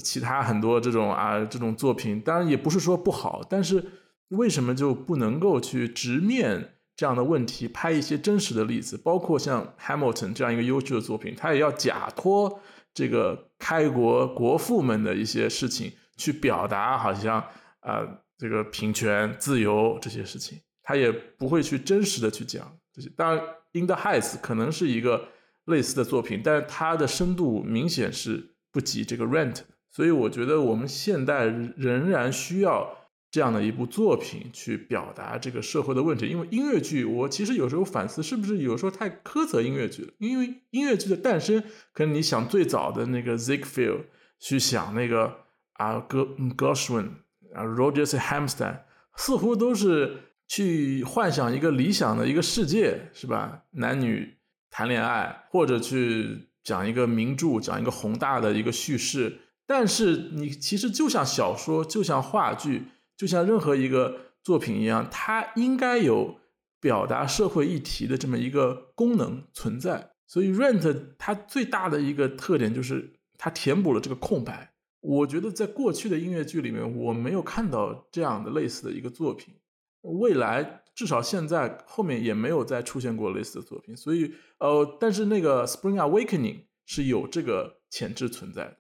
[0.04, 3.86] 其他很多这种啊，这种作品，当然也不是说不好，但是
[4.30, 8.98] 为什么就不能够去直面这样的问题，拍一些真实的例子？
[8.98, 12.60] 包括像《Hamilton》这样一个优秀的作品，他也要假托
[12.94, 17.44] 这个开国国父们的一些事情去表达，好像
[17.82, 23.10] 啊，这个平权、自由这些事情，他也不会去真实的去讲这些。
[23.18, 25.28] 当然，《In the Heights》可能是一个
[25.66, 29.54] 类似的作品，但是它的深度明显是不及这个《Rent》。
[29.92, 33.05] 所以我觉得我们现代仍然需要
[33.36, 36.26] 这样的一部作品去表达这个社会的问题。
[36.26, 40.14] 因为音乐剧，我其实有时候反思，是不是有时候太苛责音乐剧了？
[40.20, 44.04] 因为音乐剧的诞生，可能你想最早的那个 Ziegfeld，
[44.40, 45.40] 去想那个
[45.74, 47.10] 啊歌 Gershwin
[47.54, 48.78] 啊 Rogers Hammerstein，
[49.18, 50.16] 似乎都是
[50.48, 53.64] 去幻想一个理想的一个世界，是吧？
[53.72, 54.38] 男女
[54.72, 59.40] 谈恋爱，或者去讲一个名著，讲一个宏大的一个叙事。
[59.68, 62.84] 但是你其实就像小说，就像话剧，
[63.18, 66.40] 就像任何一个作品一样，它应该有
[66.80, 70.12] 表达社会议题的这么一个功能存在。
[70.28, 70.82] 所以《Rent》
[71.18, 74.74] 它最大的一个特点就是它填补了这个空白。
[75.02, 79.54] 我觉得在过去的音乐剧里面，我没有看到这样的类似的一个作品。
[80.02, 83.96] 未来至少现在后面也没有再出现过类似的作品。
[83.96, 86.56] 所以，呃，但是那个《Spring Awakening》
[86.86, 88.78] 是有这个潜质存在的。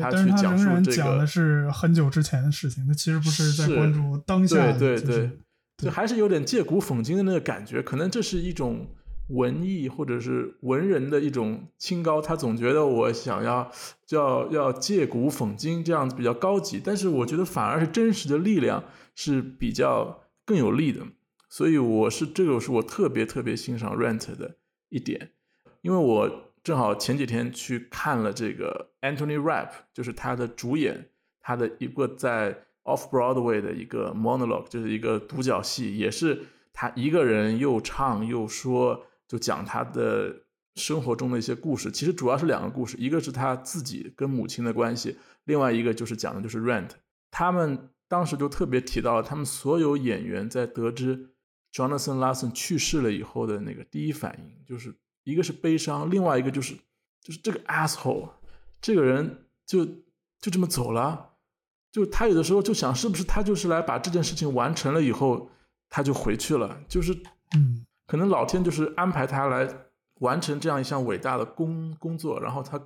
[0.00, 4.72] 但是他仍然讲的是很久之前的事情，他其实不是在关注当下。
[4.72, 5.30] 对对对，
[5.78, 7.82] 就还是有点借古讽今的那个感觉。
[7.82, 8.88] 可能这是一种
[9.28, 13.70] 文艺或者是文人的一种清高，他总觉得我想要
[14.06, 16.80] 叫要借古讽今这样子比较高级。
[16.82, 18.84] 但是我觉得反而是真实的力量
[19.14, 21.00] 是比较更有力的。
[21.48, 24.56] 所以我是这个是我特别特别欣赏 Rent 的
[24.88, 25.30] 一点，
[25.82, 26.50] 因为我。
[26.64, 31.10] 正好前几天去看了这个 Anthony Rapp，就是他的主演，
[31.40, 36.42] 他的一个在 Off Broadway 的一个 monologue，就是一个独角戏，也是
[36.72, 40.34] 他一个人又唱又说，就讲他的
[40.76, 46.90] 生活中的一些故事，其实主要是两个故事，一个是他自己跟母亲的关系，另外一个就是讲的就是 Rent。
[47.30, 51.34] 他们当时就特别提到了，他们所有演员在得知
[51.74, 54.94] Jonathan Larson 去世了以后的那个第一反应，就是
[55.24, 56.74] 一个是悲伤，另外一个就是
[57.20, 58.30] 就是这个 asshole
[58.80, 61.32] 这个人就就这么走了。
[61.90, 65.48] 就他有的时候就想，是不是他就是来把这件事情完成了以后，
[65.88, 66.80] 他就回去了？
[66.88, 67.14] 就是，
[67.56, 69.72] 嗯，可能老天就是安排他来
[70.20, 72.76] 完成这样一项伟大的工工作，然后他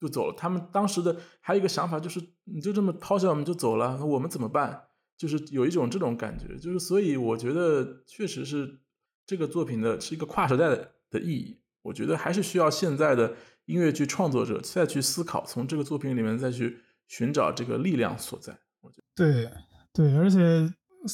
[0.00, 0.34] 就走了。
[0.36, 4.84] 他们当时的还有一个想法就是，你就这么抛下我们就走了，我们怎么办？
[5.18, 6.56] 就是有一种这种感觉。
[6.56, 8.80] 就是所以我觉得确实是
[9.26, 11.60] 这个作品的是一个跨时代的的意义。
[11.86, 13.34] 我觉得还是需要现在的
[13.64, 16.78] 音乐剧创作者再去思考，从这个作品里面再去。
[17.08, 19.48] 寻找这个力量所在，我觉得对
[19.92, 20.68] 对，而且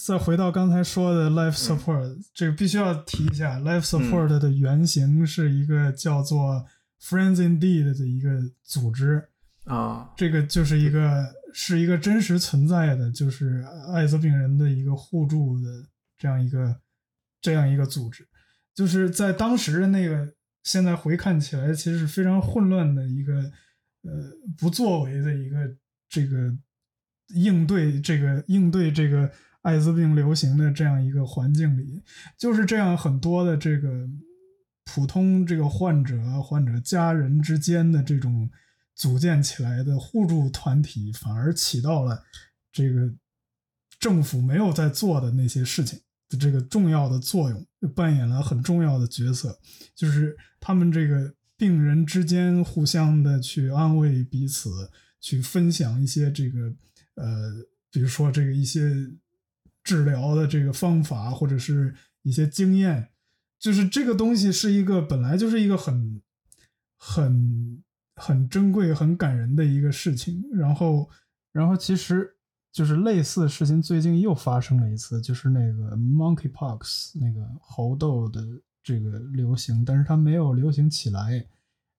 [0.06, 6.64] 再回到刚才说的 life support，这个必须要提一下，life support 的原型是一个叫做
[6.98, 8.30] Friends Indeed 的一个
[8.62, 9.28] 组织
[9.66, 13.62] 啊，这个就是一个是一个真实存在的，就是
[13.92, 15.66] 艾滋病人的一个互助的
[16.16, 16.74] 这样一个
[17.42, 18.26] 这样一个组织，
[18.74, 20.32] 就是在当时的那个，
[20.62, 23.34] 现在回看起来其实是非常混乱的一个
[24.02, 24.12] 呃
[24.58, 25.76] 不作为的一个。
[26.14, 26.54] 这个
[27.28, 29.32] 应对这个应对这个
[29.62, 32.02] 艾滋病流行的这样一个环境里，
[32.36, 34.06] 就是这样很多的这个
[34.84, 38.50] 普通这个患者患者家人之间的这种
[38.94, 42.22] 组建起来的互助团体，反而起到了
[42.70, 43.10] 这个
[43.98, 45.98] 政府没有在做的那些事情
[46.36, 49.58] 这个重要的作用，扮演了很重要的角色，
[49.94, 54.90] 就是他们这个病人之间互相的去安慰彼此。
[55.24, 56.74] 去分享一些这个，
[57.14, 57.52] 呃，
[57.92, 58.92] 比如说这个一些
[59.84, 63.10] 治疗的这个方法，或者是一些经验，
[63.56, 66.20] 就是这个东西是一个本来就是一个很
[66.98, 67.84] 很
[68.16, 70.42] 很珍贵、很感人的一个事情。
[70.52, 71.08] 然后，
[71.52, 72.34] 然后其实
[72.72, 78.44] 就是类似的事情，最近又发生了一次，就是那个 monkeypox 那个猴痘的
[78.82, 81.46] 这个流行，但是它没有流行起来，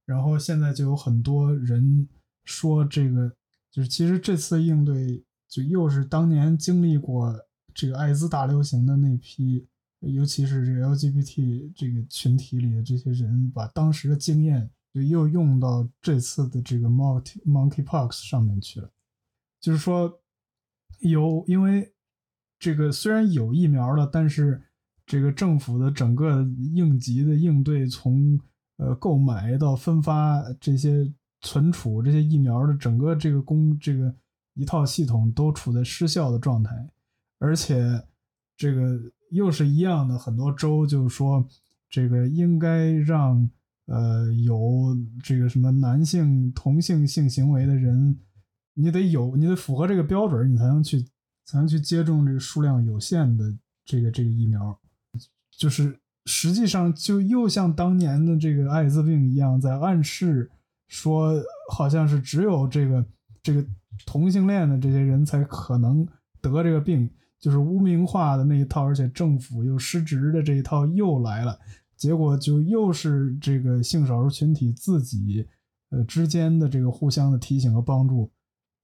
[0.05, 2.09] 然后现在就有很多人。
[2.45, 3.33] 说这个
[3.71, 7.33] 就是，其实这次应对就又是当年经历过
[7.73, 9.65] 这个艾滋大流行的那批，
[10.01, 18.91] 尤其是这个 LGBT 这个群体里的这些人，把当时的经验就又用到这次的这个 monkey monkeypox 上面去了。
[19.61, 20.19] 就是说，
[20.99, 21.93] 有因为
[22.59, 24.61] 这个虽然有疫苗了，但是
[25.05, 26.41] 这个政府的整个
[26.73, 28.39] 应急的应对，从
[28.77, 31.13] 呃购买到分发这些。
[31.45, 34.15] 存储这些疫苗的整个这个工这个
[34.53, 36.73] 一套系统都处在失效的状态，
[37.37, 38.01] 而且
[38.55, 38.97] 这个
[39.29, 41.45] 又是一样的，很多州就是说
[41.89, 43.49] 这个应该让
[43.87, 48.17] 呃有这个什么男性同性性行为的人，
[48.73, 51.05] 你得有你得符合这个标准，你才能去
[51.45, 53.55] 才能去接种这个数量有限的
[53.85, 54.79] 这个这个疫苗，
[55.57, 60.49] 就是实际上就又像当年的这个艾滋病一样，在暗示。
[60.89, 63.03] 说好像是只有这个
[63.41, 63.65] 这个
[64.05, 66.07] 同性恋的这些人才可能
[66.39, 67.09] 得这个病，
[67.39, 71.57] 就是污名化的那一套，而且政府又失职的这一套又来了，
[71.97, 75.47] 结果就又是这个性少数群体自己
[75.89, 78.31] 呃之间的这个互相的提醒和帮助，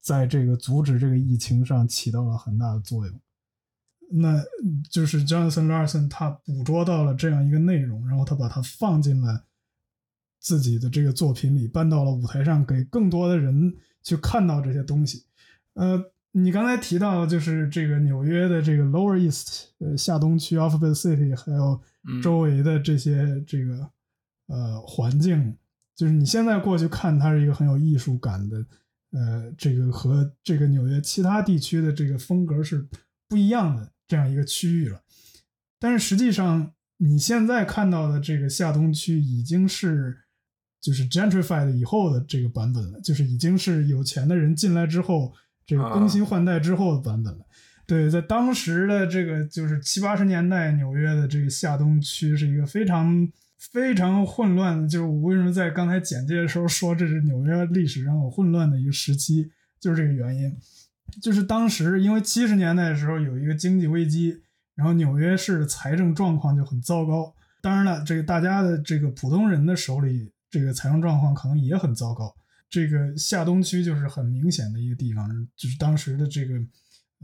[0.00, 3.20] 在这个阻止这个疫情上起到了很大的作用。
[4.12, 4.42] 那
[4.90, 9.44] 就是 Jonathan Larson 他捕捉到了这样一个内容，然后他把它放进了。
[10.42, 15.26] 自己的这个作品里搬到了舞台上，给更多的人去看到这些东西。
[15.74, 21.78] 呃，你刚才提到就是这个纽约的这个 Lower East，呃，下东区 Alphabet City，还有
[22.22, 23.90] 周围的这些这个
[24.46, 25.54] 呃环境，
[25.94, 28.64] 就是你现在过去看，它是一个很有艺术感的，
[29.12, 32.86] 呃，这个和这个纽约其他地区的这个风格是
[33.28, 35.00] 不一样的这样一个区域了。
[35.78, 40.18] 但是实际上，你现在看到的这个下东区已经是。
[40.82, 45.30] 就是 gentrified 以后的这个版本了，就是已经是有钱的人进来之后，
[45.66, 47.44] 这个更新换代之后的版本了。
[47.86, 53.30] 对，在当时的这个就是七八十年代，纽约的这个下东区是一个非常
[53.72, 54.88] 非常混乱的。
[54.88, 60.56] 就是我为什么在刚才简介的时候说这是纽约历史上有混乱的一个时期，就是这个原因。
[61.22, 64.42] 就是当时因为七十年代的时候有一个经济危机，
[64.74, 67.34] 然后纽约市的财政状况就很糟糕。
[67.60, 70.32] 当然了，这个大家的这个普通人的手里。
[70.52, 72.34] 这个财政状况可能也很糟糕。
[72.68, 76.54] 这个下东区就是很明显的一个地方，就是当时的这个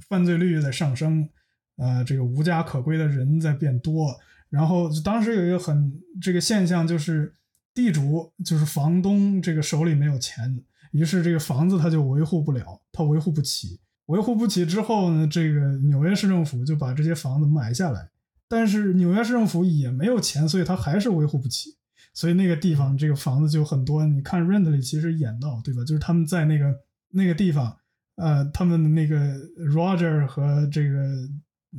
[0.09, 1.29] 犯罪率在上升，
[1.75, 4.17] 呃，这个无家可归的人在变多。
[4.49, 5.93] 然后就当时有一个很
[6.23, 7.35] 这个现象，就是
[7.75, 18.09] 地主就是房东，这个手里没有钱，于是这个房子他就维护不了，他维护不起，维护不起之后呢，这个纽约市政府就把这些房子买下来，
[18.49, 21.77] 但是纽约市政府也没有钱，所以他还是维护不起，
[22.15, 24.07] 所以那个地方这个房子就很多。
[24.07, 25.85] 你看《Rent》里其实演到，对吧？
[25.85, 26.73] 就是他们在那个
[27.11, 27.77] 那个地方，
[28.15, 31.29] 呃，他们那个 Roger 和这个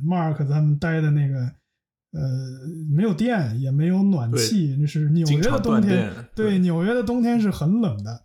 [0.04, 1.50] Mark 他们待的那个。
[2.12, 2.20] 呃，
[2.90, 6.10] 没有电，也没有暖气，那是纽约的冬天。
[6.34, 8.24] 对，纽约的冬天是很冷的。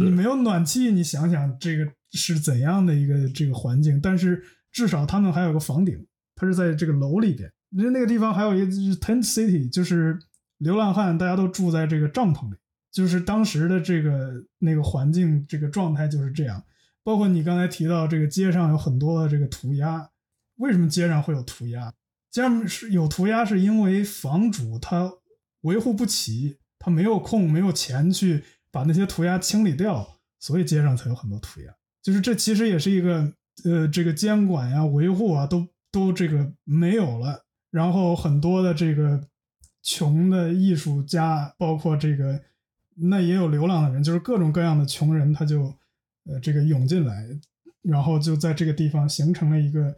[0.00, 4.00] 你没有暖气，你想想这个是怎样的一个这个环境？
[4.00, 4.42] 但是
[4.72, 7.52] 至少他们还有个房顶，它是在这个楼里边。
[7.70, 10.18] 那那个地方还有一个就是 tent city，就是
[10.58, 12.56] 流浪汉，大家都住在这个帐篷里。
[12.90, 16.62] 就是当时的这个那个环境，这个状态就是这样。
[17.02, 20.08] 包括你刚才提到这个街上有很多的这个涂鸦，
[20.56, 21.92] 为什么街上会有涂鸦？
[22.34, 25.08] 这样是有涂鸦，是因为房主他
[25.60, 31.72] 维护不起，他没有空，没有钱去把那些涂鸦清理掉，所以街上才有很多涂鸦。
[32.02, 33.32] 就是这其实也是一个
[33.62, 37.44] 呃，这个监管呀、维护啊，都都这个没有了。
[37.70, 39.28] 然后很多的这个
[39.80, 42.42] 穷的艺术家，包括这个
[42.96, 45.72] 那也有流浪的人，就是各种各样的穷人，他就
[46.24, 47.28] 呃这个涌进来，
[47.82, 49.96] 然后就在这个地方形成了一个。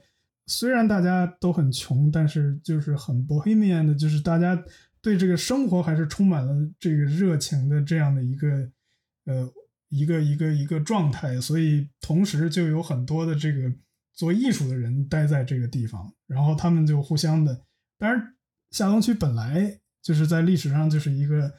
[0.48, 4.56] 虽然大家都很穷，但是就是很 bohemian 的，就是大家
[5.02, 8.48] 对这个生活还是充满了这个热情的这样的一个
[9.24, 9.52] 呃
[9.88, 11.40] 一个一个一个状态。
[11.40, 13.72] 所以同时就有很多的这个
[14.14, 17.62] 做艺术的人待在这个地方，然后他们就互相的。
[17.98, 18.34] 当然，
[18.70, 21.52] 下东区本来就是在历史上就是一个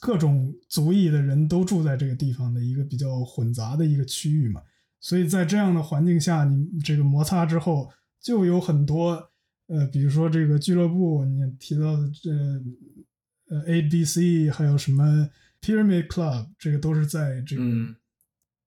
[0.00, 4.62] 各种族裔的人都住在这个地方的一个比较混杂的一个区域嘛。
[5.00, 7.90] 所以在这样的环境下，你这个摩擦之后。
[8.22, 9.30] 就有很多，
[9.68, 12.30] 呃，比如说这个俱乐部，你提到的这，
[13.48, 15.30] 呃，A B C，还有什么
[15.62, 17.62] Pyramid Club，这个都是在这个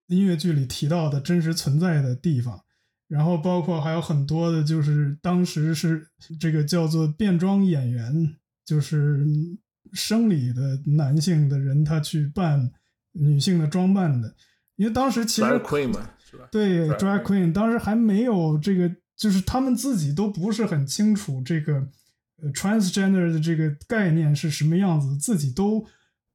[0.08, 2.60] 音乐剧里提到的真实存在的地方。
[3.08, 6.08] 然后包括还有很多的，就是当时是
[6.40, 8.36] 这个叫做变装演员，
[8.66, 9.24] 就是
[9.92, 12.72] 生理的男性的人，他去扮
[13.12, 14.36] 女性的装扮的。
[14.78, 16.48] 因为当时其实 Queen 嘛，是吧？
[16.52, 18.92] 对，Drag Queen，当时还没有这个。
[19.16, 21.88] 就是他们自己都不是很清楚这个
[22.42, 25.86] 呃 transgender 的这个概念是什么样子，自己都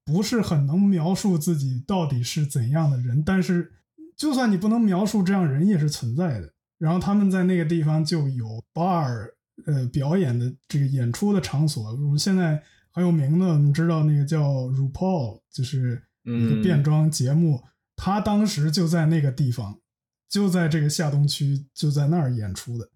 [0.04, 3.22] 不是很能描述自己到底是怎样的人。
[3.22, 3.72] 但是，
[4.16, 6.52] 就算你不能描述，这样人也是存在的。
[6.78, 9.30] 然后他们在那个地方就有 bar，
[9.66, 11.94] 呃，表演的这个演出的场所。
[11.96, 12.62] 如现在
[12.92, 17.60] 很有名的，我们知道那个叫 RuPaul，就是一个变装节目，
[17.96, 19.80] 他当时就在那个地方。
[20.28, 22.88] 就在这个下东区，就在那儿演出的，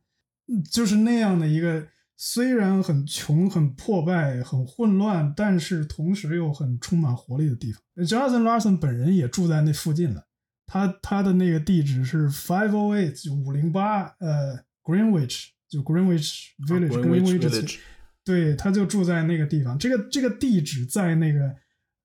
[0.70, 7.82] 就是那样的一个虽然很穷、很破败、很混乱，但是同时又很充满活力的地方。
[7.96, 10.26] Jonathan Larson 本人也住在那附近了，
[10.66, 17.78] 他他的那个地址是 Five O Eight 五零八，呃，Greenwich 就 Greenwich Village，Greenwich，
[18.24, 19.78] 对，他就住在那个地方。
[19.78, 21.56] 这个这个地址在那个。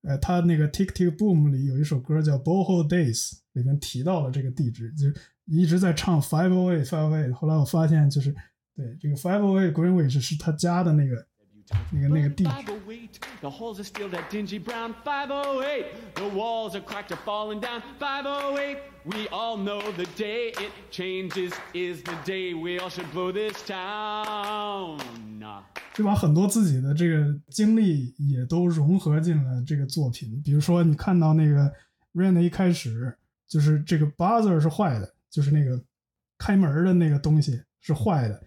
[0.02, 5.14] 呃，他那个《Tick Tick Boom》里有一首歌叫《Boho Days》，里面提到了这个地址，就是
[5.46, 7.32] 一直在唱 Five Away Five Away。
[7.32, 8.34] 后来我发现，就是
[8.76, 11.26] 对这个 Five Away Greenwich 是他家的那个
[11.92, 12.50] 那个那个地址。
[13.40, 15.84] The halls are still that dingy brown 508.
[16.14, 18.78] The walls are cracked or falling down 508.
[19.04, 23.62] We all know the day it changes is the day we all should blow this
[23.64, 24.98] town.
[25.94, 30.40] 就把很多自己的这个经历也都融合进了这个作品。
[30.44, 31.64] 比如说，你看到那个
[32.14, 33.16] 《Rain》一开始
[33.46, 35.82] 就是这个 buzzer 是坏的，就是那个
[36.36, 38.40] 开门的那个东西是坏的。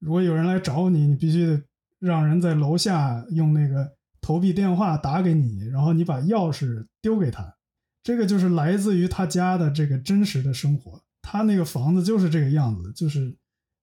[0.00, 1.62] 如果有人来找你，你必须得
[1.98, 3.96] 让人在楼下用那个。
[4.20, 7.56] 投币电话打给你，然后你把钥匙丢给他，
[8.02, 11.00] 这个就是来自于他家的这个真实的生活。
[11.22, 13.34] 他那个房子就是这个样子，就是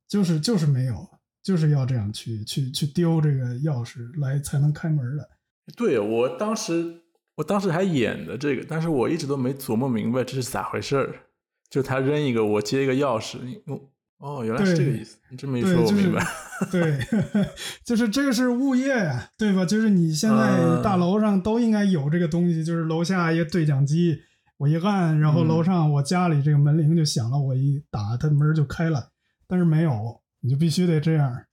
[0.07, 1.07] 就是就是没有，
[1.41, 5.27] 就是要这样去去去丢这个钥匙来才能开门的。
[5.75, 7.01] 对我当时
[7.35, 11.15] 我当时还演的这个，但是我一直都没琢磨明白这是咋回事儿。
[11.69, 13.89] 就他扔一个，我接一个钥匙，用。
[14.17, 15.17] 哦，原来是这个意思。
[15.29, 16.25] 你这么一说，我明白。
[16.71, 16.97] 对，
[17.83, 19.65] 就是这个是物业呀，对吧？
[19.65, 24.17] 就是你现在大楼上都应该有这个东西，就是楼下一个对讲机，
[24.57, 29.09] 我一按，然后楼上我家里这个门铃就响了，我一打，它门就开了。
[29.47, 31.43] 但是没有，你就必须得这样，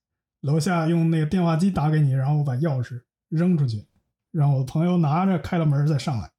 [0.40, 3.84] 楼下用那个电话机打给你，然后我把钥匙扔出去，
[4.30, 6.30] 让我的朋友拿着开了门再上来。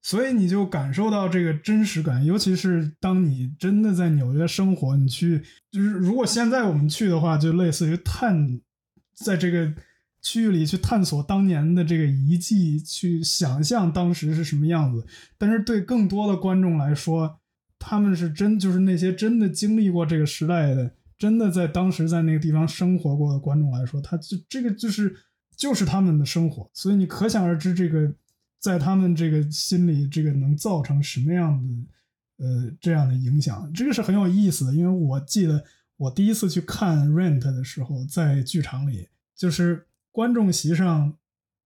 [0.00, 8.60] 所以你就感受到这个真实感，尤其是当你真的在纽约生活，你去就是如果现在我们去的话，就类似于探，
[9.14, 9.74] 在这个
[10.22, 15.06] 区域里去探索当年的这个遗迹，去想象当时是什么样子。
[15.36, 17.38] 但是对更多的观众来说，
[17.78, 25.14] 他们是真就是那些真的经历过这个时代的，真的在当时在那个地方生活过的观众来说，他就这个就是
[25.56, 26.70] 就是他们的生活。
[26.72, 28.12] 所以你可想而知，这个
[28.58, 34.74] 在他们这个心里，这个能造成什么样的呃这样的影响，这个是很有意思的。
[34.74, 35.64] 因为我记得
[35.96, 41.14] 我第一次去看《Rent》的时候，在剧场里，就是观众席上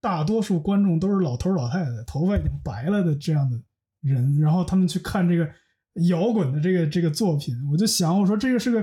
[0.00, 3.60] 大多数观众都是老头老太太，头发已经白了的这样的
[4.00, 5.48] 人，然后他们去看这个。
[6.08, 8.82] 摇滚的这个这个作品，我就想，我说这个是个，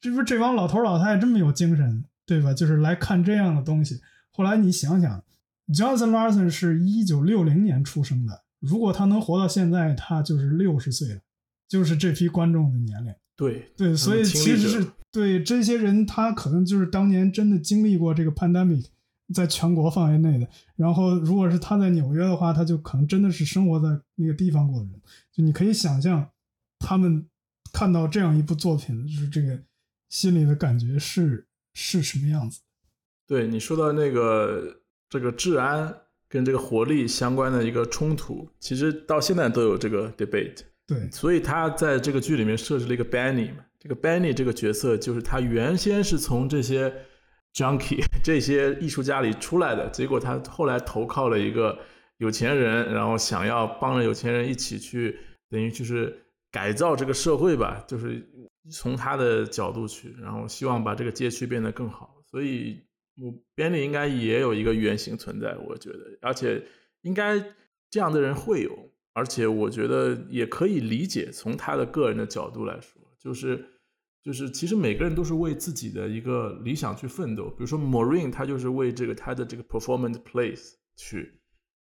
[0.00, 2.52] 这不是这帮老头老太太这么有精神，对吧？
[2.52, 4.00] 就是来看这样的东西。
[4.32, 5.22] 后来你想想
[5.68, 11.20] ，Jonathan Larson 是一九六零年出生的，如果他能活到现在，他就是六十岁了，
[11.68, 13.14] 就是这批观众的年龄。
[13.36, 18.86] 对对，所以其实是对这些人，他可能就是当年真的经历过这个 pandemic，
[19.32, 20.48] 在全国范围内的。
[20.76, 25.00] 然后，如果是他在纽约的话，他就可能真的是生活在那个地方过的人。
[25.32, 26.28] 就你可以想象。
[26.80, 27.26] 他们
[27.72, 29.60] 看到这样一部作品，就是这个
[30.08, 32.60] 心里的感觉是是什么样子？
[33.26, 35.94] 对你说到那个这个治安
[36.28, 40.60] 跟这个活力相关的一个冲突，其实到现在都有这个 debate。
[40.86, 46.92] 对，所以他在这个剧里面设置了一个 Benny 嘛，这个 Benny 这个角色就是他原先是从这些
[47.54, 51.78] junkie 这些艺术家里出来的，结果他后来投靠了一个
[52.18, 55.18] 有钱人，然后想要帮着有钱人一起去，
[55.50, 56.24] 等于就是。
[56.50, 58.26] 改造这个社会吧，就是
[58.72, 62.16] 从他的角度去，然后希望把这个街区变得更好。
[62.30, 62.80] 所以，
[63.20, 66.62] 我编里应该也有一个原型存在，我觉得，而且
[67.02, 67.38] 应该
[67.90, 71.30] 这样的人会有，而且我觉得也可以理解。
[71.30, 73.64] 从他的个人的角度来说，就是
[74.22, 77.50] 就是其实每个人都是为自己的一个理想去奋斗。
[77.50, 81.34] 比如说 Maureen，他就是为这个他的这个 performance place 去。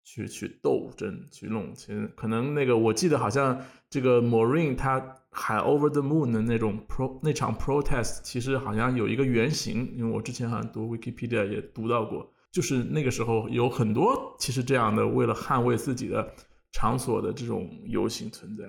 [0.06, 3.58] 去去斗争去弄，其实可能那个我记得好像
[3.88, 5.00] 这个 Maureen 他
[5.34, 16.32] 喊 Over the Moon 的那种 pro 那场 protest，其实好像有一个原型，因为我之前好像读 Wikipedia 也读到过，就是那个时候有很多其实这样的为了捍卫自己的
[16.72, 18.64] 场所的这种游行存在，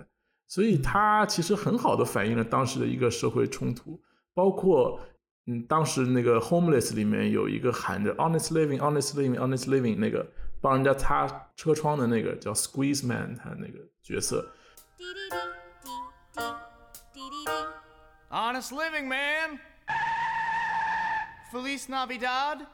[0.47, 4.01] 所以它其实很好的反映了当时的一个社会冲突，
[4.34, 4.99] 包括
[5.45, 10.26] 嗯当时那个 Homeless 里面有一个喊着 Honest Living Honest Living Honest Living 那个。
[10.61, 14.51] 帮人家擦车窗的那个叫 Squeeze Man，他那个角色。
[18.30, 19.59] Honest living, man.
[21.51, 22.65] Feliz Navidad.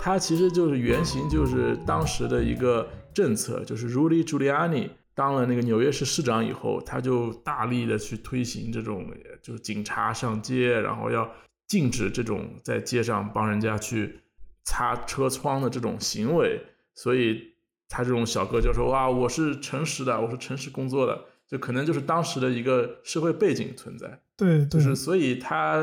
[0.00, 9.06] 他其实就是原型，就是当时的一个政策，就是 Rudy Giuliani 当了那个纽约市市长以后，他就大力的去推行这种，
[9.42, 11.30] 就是警察上街，然后要
[11.66, 14.20] 禁止这种在街上帮人家去。
[14.64, 16.60] 擦车窗的这种行为，
[16.94, 17.54] 所以
[17.88, 24.20] 他这种小哥就说：“哇，我是诚实的，我是诚实工作的。”就可能就是当时的一个社会背景存在。
[24.36, 25.82] 对，就是所以他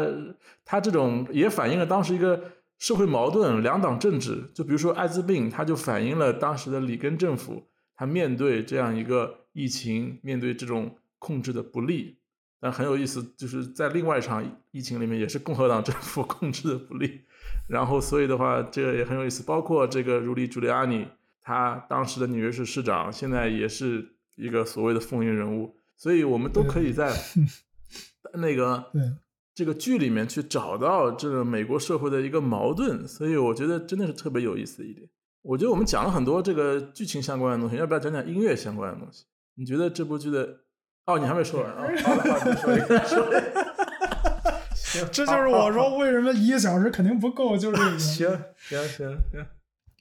[0.64, 2.42] 他这种也反映了当时一个
[2.78, 4.44] 社会矛盾，两党政治。
[4.54, 12.18] 就比如说艾滋病，它就反映了当时的里根政府，他面对这样一个疫情，面对这种控制的不利。
[12.62, 17.22] 但很有意思，就是在另外一场疫情里面，也是共和党政府 控制的不利。
[17.68, 19.44] 然后，所以的话，这个也很有意思。
[19.44, 21.06] 包括这个如里·朱利安尼，
[21.42, 25.76] 他当时的纽约市市长，现在也是一个所谓的风云人物。
[25.98, 27.12] 所以我们都可以在
[28.36, 28.92] 那个
[29.54, 33.08] 这个剧里面去找到这个美国社会的一个矛盾。
[33.08, 35.10] 所以我觉得真的是特别有意思的一点。
[35.42, 39.26] 我觉得我们讲了很多这个剧情相关的东西，要不要讲讲音乐相关的东西？
[39.56, 40.60] 你觉得这部剧的？
[41.06, 41.84] 哦，你还没说完啊？
[42.04, 43.66] 好的，好的，说一个，说一个。
[45.12, 48.00] 这就是我说为什么一个小时肯定不够，就是这个。
[48.00, 48.28] 行
[48.58, 49.46] 行行行，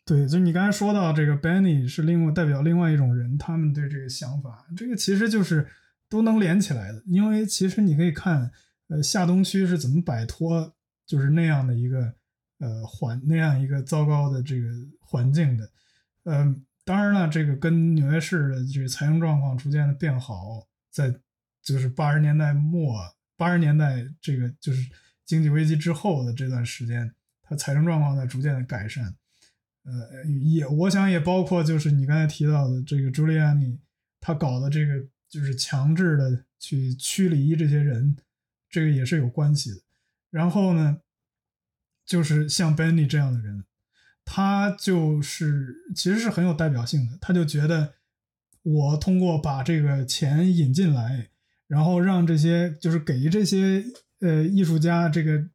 [0.07, 5.67] 对，就你刚才说到这个 Benny 是另外代表另外一种人，他们对这个想法，这个其实就是
[6.11, 7.03] 都能连起来的。
[7.07, 8.51] 因为其实你可以看，
[8.89, 10.75] 呃，下东区是怎么摆脱
[11.07, 12.13] 就是那样的一个
[12.59, 14.69] 呃环那样一个糟糕的这个
[15.01, 15.71] 环境的。
[16.25, 21.15] 呃，当然了，这个跟纽约市的这个财政状况逐渐的变好，在
[21.63, 22.95] 就是八十年代末。
[23.39, 24.87] 八十年代这个就是
[25.25, 27.11] 经济危机之后的这段时间，
[27.43, 29.15] 它财政状况在逐渐的改善。
[29.85, 33.79] 呃，也我想也包括就是你刚才提到的这个朱利安尼，
[34.21, 38.17] 他搞的这个就是强制的去驱离这些人，
[38.69, 39.81] 这个也是有关系的。
[40.31, 40.99] 然后呢，
[42.05, 43.65] 就是像 Benny 这样的人，
[44.25, 47.19] 他就是其实是很有代表性的。
[47.21, 47.95] 他就觉得
[48.63, 51.31] 我通过把这个钱引进来。
[51.67, 53.83] 然后让这些就是给这些
[54.21, 55.49] 呃艺术家这个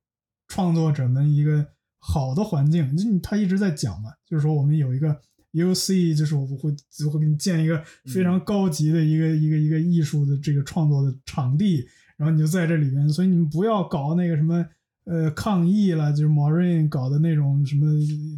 [0.47, 5.15] 创作者们一个好的环境，就他一直在讲嘛，就是说我们有一个
[5.51, 11.85] U C，就是我们会就会给你建一个非常高级的一个一个一个艺术的这个创作的场地，
[12.17, 14.65] 然后你就在这里边，所以你们不要搞那个什么
[15.05, 17.87] 呃抗议了，就是 Maureen 搞的那种什么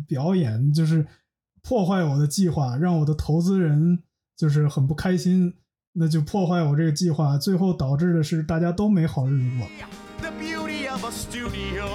[0.08, 1.06] 表演，就是
[1.62, 4.00] 破坏我的计划，让我的投资人
[4.38, 5.54] 就是很不开心，
[5.94, 9.68] 那就破坏我这个计划，最后导致的是大家都没好日子过。
[10.22, 11.86] The beauty of a studio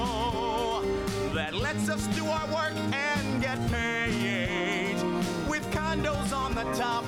[1.77, 4.97] lets us do our work and get paid.
[5.49, 7.05] With condos on the top,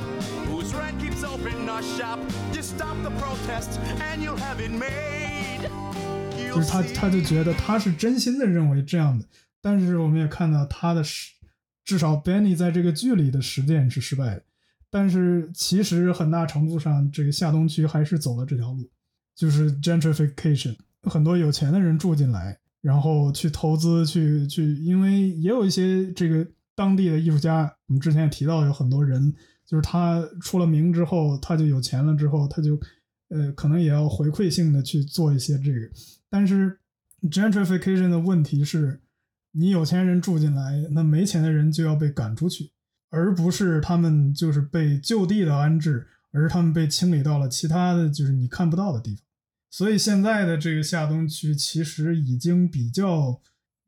[0.47, 2.19] whose rent keeps open our shop.
[2.53, 5.69] Just stop the protests and you'll have it made.
[6.55, 9.25] 就是他他就觉得他是真心的认为这样的，
[9.61, 11.33] 但是我们也看到他的实，
[11.85, 14.43] 至少 Benny 在这个剧里的实践是失败的，
[14.91, 18.89] 但是其实很大程度上，这个下东区还是走了这条路，
[19.35, 22.59] 就是 gentrification，很多有钱的人住进来，
[22.89, 29.31] 然后去投资，去去，因为也有一些这个当地的艺术家，我们之前也提到有很多人，
[29.67, 32.81] 就是他出了名之后，他就有钱了之后，他就
[33.29, 35.81] 呃可能也要回馈性的去做一些这个，
[36.31, 36.79] 但是
[37.31, 39.03] gentrification 的问题是，
[39.53, 42.71] 你有钱人住进来，那没钱的人就要被赶出去，
[43.11, 49.28] 而不是他们就是被就地的安置，而是他们被清理到了其他的就是你看不到的地方。
[49.71, 53.41] 所以现在的这个下东区其实已经比较，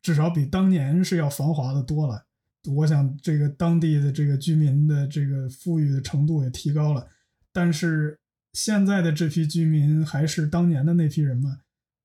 [0.02, 2.26] 至少比当年是要繁华的多了。
[2.74, 7.08] 我想这个当地的这个居民的这个富裕的程度也提高了，
[7.52, 8.18] 但是
[8.52, 11.60] 现在的这批居民还是当年的那批人嘛，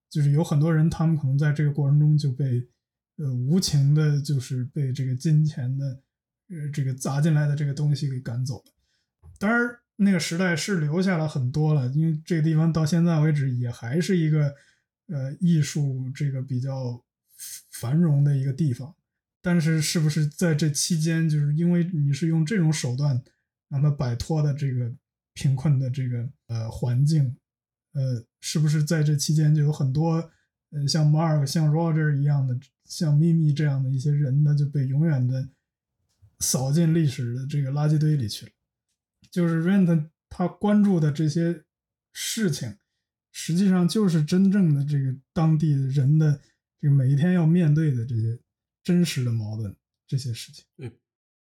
[0.09, 2.65] 就是有很多人他们可能在这个过程中就被
[3.17, 5.85] 呃无情的，就是被这个金钱的
[6.47, 8.71] 呃这个砸进来的这个东西给赶走了。
[9.37, 14.53] 当然，那个时代是留下了很多了，因为这个地方到现在为止也还是一个
[15.07, 17.03] 呃艺术这个比较
[17.71, 18.93] 繁荣的一个地方。
[19.41, 23.23] 但是，是不是在这期间，就是因为你是用这种手段
[23.69, 24.91] 让他摆脱的这个
[25.33, 27.37] 贫困的这个呃环境，
[27.93, 30.31] 呃，是不是在这期间就有很多
[30.71, 35.47] 呃像 Mark、像 Roger 一样的，像咪咪这样的一些人，他就被永远的
[36.39, 38.51] 扫进历史的这个垃圾堆里去了？
[39.35, 41.65] 就是 Rent 他关注的这些
[42.13, 42.77] 事情，
[43.33, 46.39] 实际上就是真正的这个当地人的
[46.79, 48.39] 这个每一天要面对的这些
[48.81, 49.75] 真实的矛盾
[50.07, 50.63] 这些事情。
[50.77, 50.89] 对，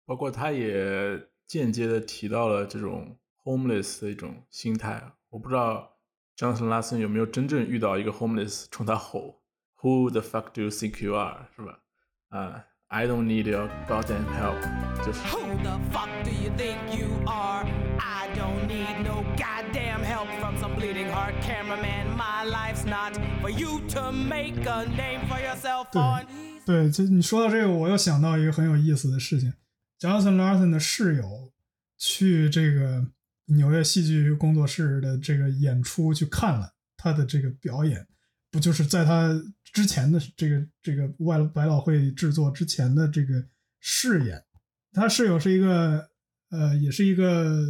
[0.06, 5.14] 包括他也间接的提到了这种 homeless 的一种心态。
[5.30, 6.00] 我不知道
[6.36, 9.44] Jonathan last 有没有真正遇到一个 homeless 冲他吼
[9.82, 11.84] “Who the fuck do you think you are？” 是吧？
[12.30, 14.62] 啊、i don't need your goddamn help，
[15.04, 17.66] 就是 Who the fuck do you think you are?
[17.98, 22.16] I don't need no goddamn help from some bleeding heart cameraman.
[22.16, 26.28] My life's not for you to make a name for yourself 对 on.
[26.66, 29.54] 对，就你说到这个，我又想到一个很有意思的事情
[30.00, 31.52] ，Jonathan Larson 的室友
[31.98, 33.08] 去这个
[33.46, 38.06] 纽约戏剧工作室的这个演出去看了他的这个表演，
[38.54, 39.34] 不就是在他
[39.64, 43.44] 之前的这个这个外百老汇制作之前的这个
[43.80, 44.44] 饰演，
[44.92, 46.08] 他室友是一个
[46.52, 47.66] 呃，也是一个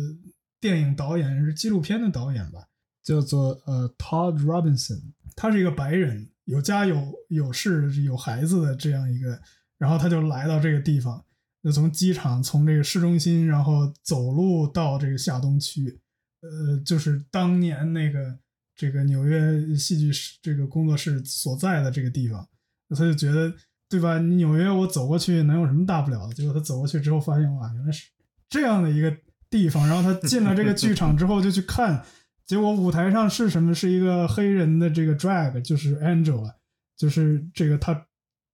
[0.60, 2.68] 电影导演，是纪录片的导演吧，
[3.02, 5.02] 叫做呃 Todd Robinson，
[5.38, 9.40] 他是一个白人，有家有有室有孩子的这样一个，
[9.78, 11.24] 然后他就来到这个地方，
[11.64, 16.02] 就从机场从这个市中心，然后走路到这个下东区，
[16.42, 18.38] 呃，就是当年那个
[18.76, 20.12] 这个纽约戏剧
[20.42, 22.48] 这个工作室所在的这个地方，
[22.90, 23.54] 他就觉得
[23.88, 24.18] 对吧？
[24.18, 26.34] 你纽约我走过去能有什么大不了的？
[26.34, 28.10] 结果他走过去之后发现哇，原来是
[28.50, 29.16] 这样的一个
[29.50, 29.88] 地方。
[29.88, 32.04] 然后他进了这个剧场之后就去看，
[32.46, 33.74] 结果舞台上是什么？
[33.76, 36.52] 是一个黑人的这个 drag，就是 Angela，
[36.98, 37.94] 就是这个他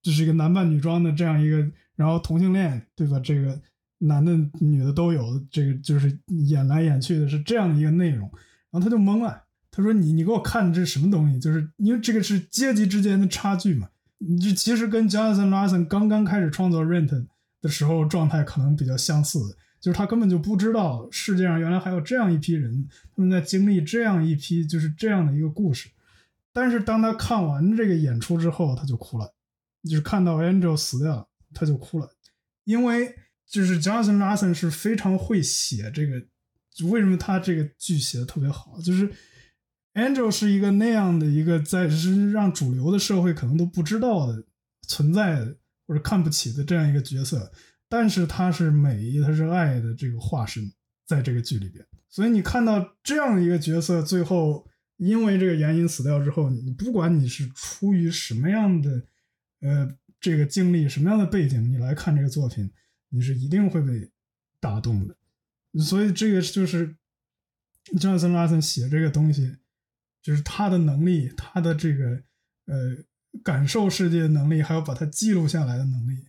[0.01, 1.65] 就是一个男扮女装的这样一个，
[1.95, 3.19] 然后同性恋对吧？
[3.19, 3.57] 这个
[3.99, 8.29] 男的女的都有，这个就是演来演去的是这样的一个内容，
[8.71, 9.43] 然后他就懵了。
[9.71, 11.39] 他说：“你你给我看的这是什么东西？
[11.39, 13.89] 就是因为这个是阶级之间的差距嘛。
[14.17, 17.27] 你这其实跟 Jonathan Larson 刚刚开始创作 Rent
[17.61, 19.39] 的时候状态可能比较相似，
[19.79, 25.89] 就是他根本就不知道世界上原来还有这样一批人，他们在经历这样一批就是这样的一个故事。
[26.51, 29.33] 但是当他看完这个演出之后，他就哭了，
[29.83, 32.09] 就是看到 Angel 死掉，他就哭了，
[32.65, 33.15] 因为
[33.47, 36.21] 就是 Jonathan Larson 是非常会写这个，
[36.89, 39.09] 为什么他这个剧写的特别好，就是
[39.99, 44.43] Angel 是一个那样的一个在是让主流的社会可能都不知道的
[44.87, 47.51] 存在的或者看不起的这样一个角色，
[47.87, 50.71] 但是他是美，他是爱的这个化身，
[51.05, 51.85] 在这个剧里边。
[52.09, 59.03] 所以你看到这样一个角色，最后因为这个原因死掉之后，你不管你是出于什么样的
[59.61, 62.69] 呃这个经历、什么样的背景，你来看这个作品，
[63.09, 64.11] 你是一定会被
[64.59, 65.15] 打动的。
[65.83, 66.95] 所以这个就是
[67.97, 69.55] Jonathan Larson 写这个东西，
[70.29, 72.05] 就是他的能力，他的这个
[72.67, 72.95] 呃
[73.43, 76.27] 感受世界的能力，还有把它记录下来的能力，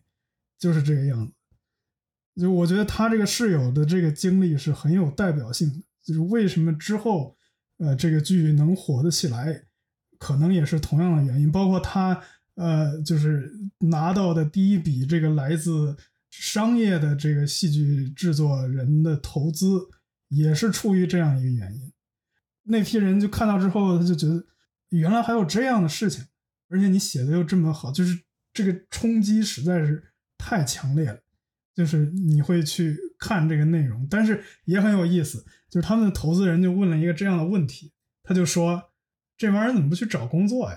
[0.58, 1.34] 就是这个样子。
[2.40, 7.36] 就我觉得他这个室友的这个经历是很有代表性的，就是为什么之后
[7.76, 9.64] 呃这个剧能火得起来，
[10.18, 11.52] 可能也是同样的原因。
[11.52, 12.18] 包括他
[12.54, 15.94] 呃就是拿到的第一笔这个来自
[16.30, 19.66] 商业的这个戏剧制作人的投资，
[20.28, 21.92] 也是出于这样一个原因。
[22.70, 24.44] 那批人就看到之后，他就觉得
[24.90, 26.24] 原来还有这样的事情，
[26.68, 28.18] 而且你写的又这么好，就是
[28.52, 31.18] 这个冲击实在是太强烈了。
[31.72, 35.44] 就是你会去看这个内容，但是也很有意思。
[35.70, 37.92] 就是他们的投资人就问了一个这样的问题，
[38.22, 38.90] 他就说
[39.38, 40.76] ：“这玩意儿怎么不去找工作呀？”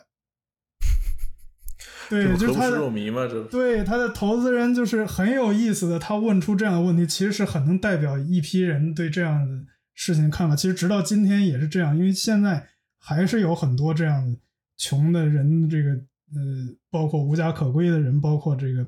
[2.09, 5.99] 对，就是他的对他的投资人就是很有意思的。
[5.99, 10.55] 他问出这样的问题，其实是很能代表一批人对这样的事情看法。
[10.55, 14.37] 其实直到今天也是这样，因为现在还是有很多这样的
[14.77, 15.91] 穷的人，这个
[16.35, 18.87] 呃，包括无家可归的人，包括这个。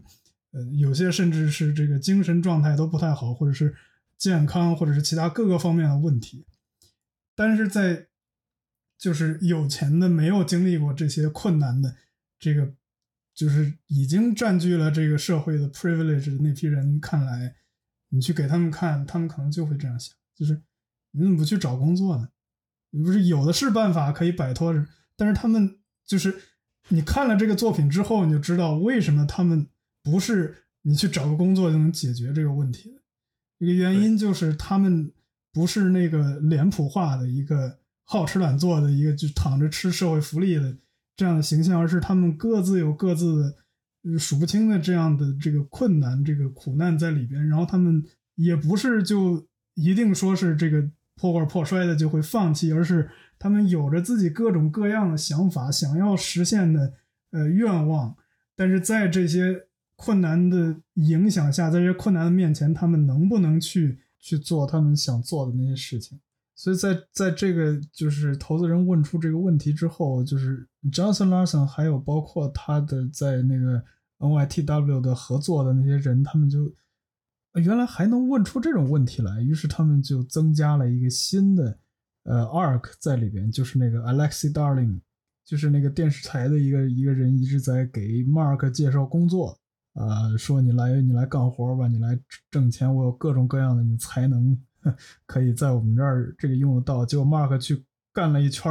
[0.51, 3.75] 呃，有些甚至是这个精神状态都不太好，或者是
[4.17, 6.45] 健康，或者是其他各个方面的问题。
[7.35, 8.07] 但是在
[8.97, 11.97] 就是有钱的、没有经历过这些困难的，
[12.39, 12.73] 这个
[13.33, 17.53] 就是已经占据了这个社会的 privilege 的那批人看来，
[18.07, 20.61] 你去给他们看，他们可能就会这样想：就是
[21.15, 22.29] 你怎么不去找工作呢？
[22.91, 24.73] 你不是有的是办法可以摆脱？
[25.15, 26.35] 但是他们就是
[26.89, 29.67] 你看了这个作品之后，你就知道为什么他们。
[30.07, 33.01] 不是你去找个工作就能解决这个问题的
[33.57, 35.11] 一个原因，就是他们
[35.51, 40.77] 不是那个脸谱化的一个好吃懒做的一个就躺着吃社会福利的
[41.17, 43.55] 这样的形象，而是他们各自有各自
[44.03, 47.49] 的数不清的这样的这个困难、这个苦难在里边。
[47.49, 48.05] 然后他们
[48.35, 53.09] 也不是就一定说是这个破罐破摔的就会放弃，而是
[53.39, 56.93] 他们有着自己各种各样的想法，想要实现的
[57.31, 58.15] 呃愿望，
[58.55, 59.67] 但是在这些。
[59.97, 66.19] 困难的影响下，在这些困难的面前，他们能不能去去做他们想做的那些事情？
[66.53, 73.81] 所以在在这个就是投资人问出这个问题之后，就是 Johnson Larson 还有包括他的在那个
[74.19, 76.69] NYTW 的合作的那些人，他们就
[77.61, 81.79] 原来还能问出这种问题来，于是他们就增加了一个新的
[82.23, 84.99] 呃 arc 在里边，就是那个 Alexi Darling，
[85.45, 89.57] 就是那个电视台的一个一个人一直在给 Mark 介绍工作。
[89.93, 92.19] 呃，说你来，你来干活吧，你来
[92.51, 94.59] 挣钱，我有各种各样的你才能，
[95.25, 97.05] 可以在我们这儿这个用得到。
[97.05, 97.81] 结果 Mark 去
[98.11, 98.69] 干了一圈，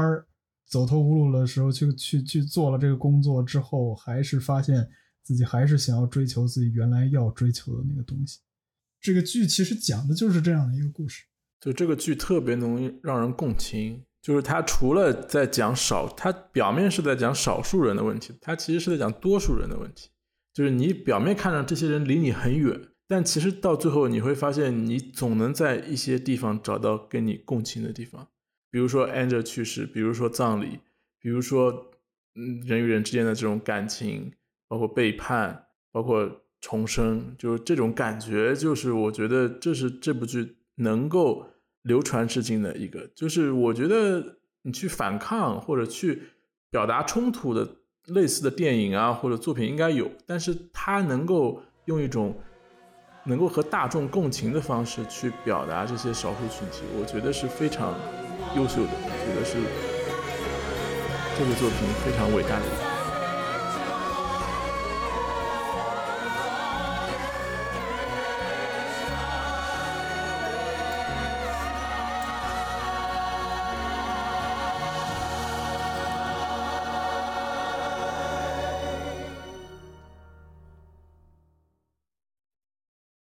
[0.67, 4.87] 走投无路的时候，去去去做了这个工作之后，还是发现
[5.23, 8.41] 自己还是想要追求自己原来要追求的那个东西。
[9.05, 11.25] 这个剧其实讲的就是这样的一个故事。
[11.61, 20.09] 就这个剧特别能让人共情，就是他除了在讲少，他表面是在讲少数人的问题，他其实是在讲多数人的问题。
[20.55, 28.27] 就是你表面看着这些人离你很远，但其实到最后你会发现，你总能在一些地方找到跟你共情的地方。
[28.71, 30.81] 比如说 Angel 去世，比如说葬礼，
[31.21, 31.91] 比如说
[32.37, 34.33] 嗯人与人之间的这种感情，
[34.67, 41.47] 包括背叛，包括重生，就是这种感觉，就是我觉得这是这部剧能够
[41.83, 43.07] 流传至今的一个。
[43.15, 46.23] 就是我觉得你去反抗或者去
[46.71, 47.69] 表达冲突的。
[48.09, 52.39] 类似的电影啊或者作品应该有，但是他能够用一种
[53.25, 57.95] 能够和大众共情的方式去表达这些少数群体，我觉得是非常
[58.55, 59.57] 优秀的，我觉得是
[61.39, 62.84] 这个作品非常伟大的。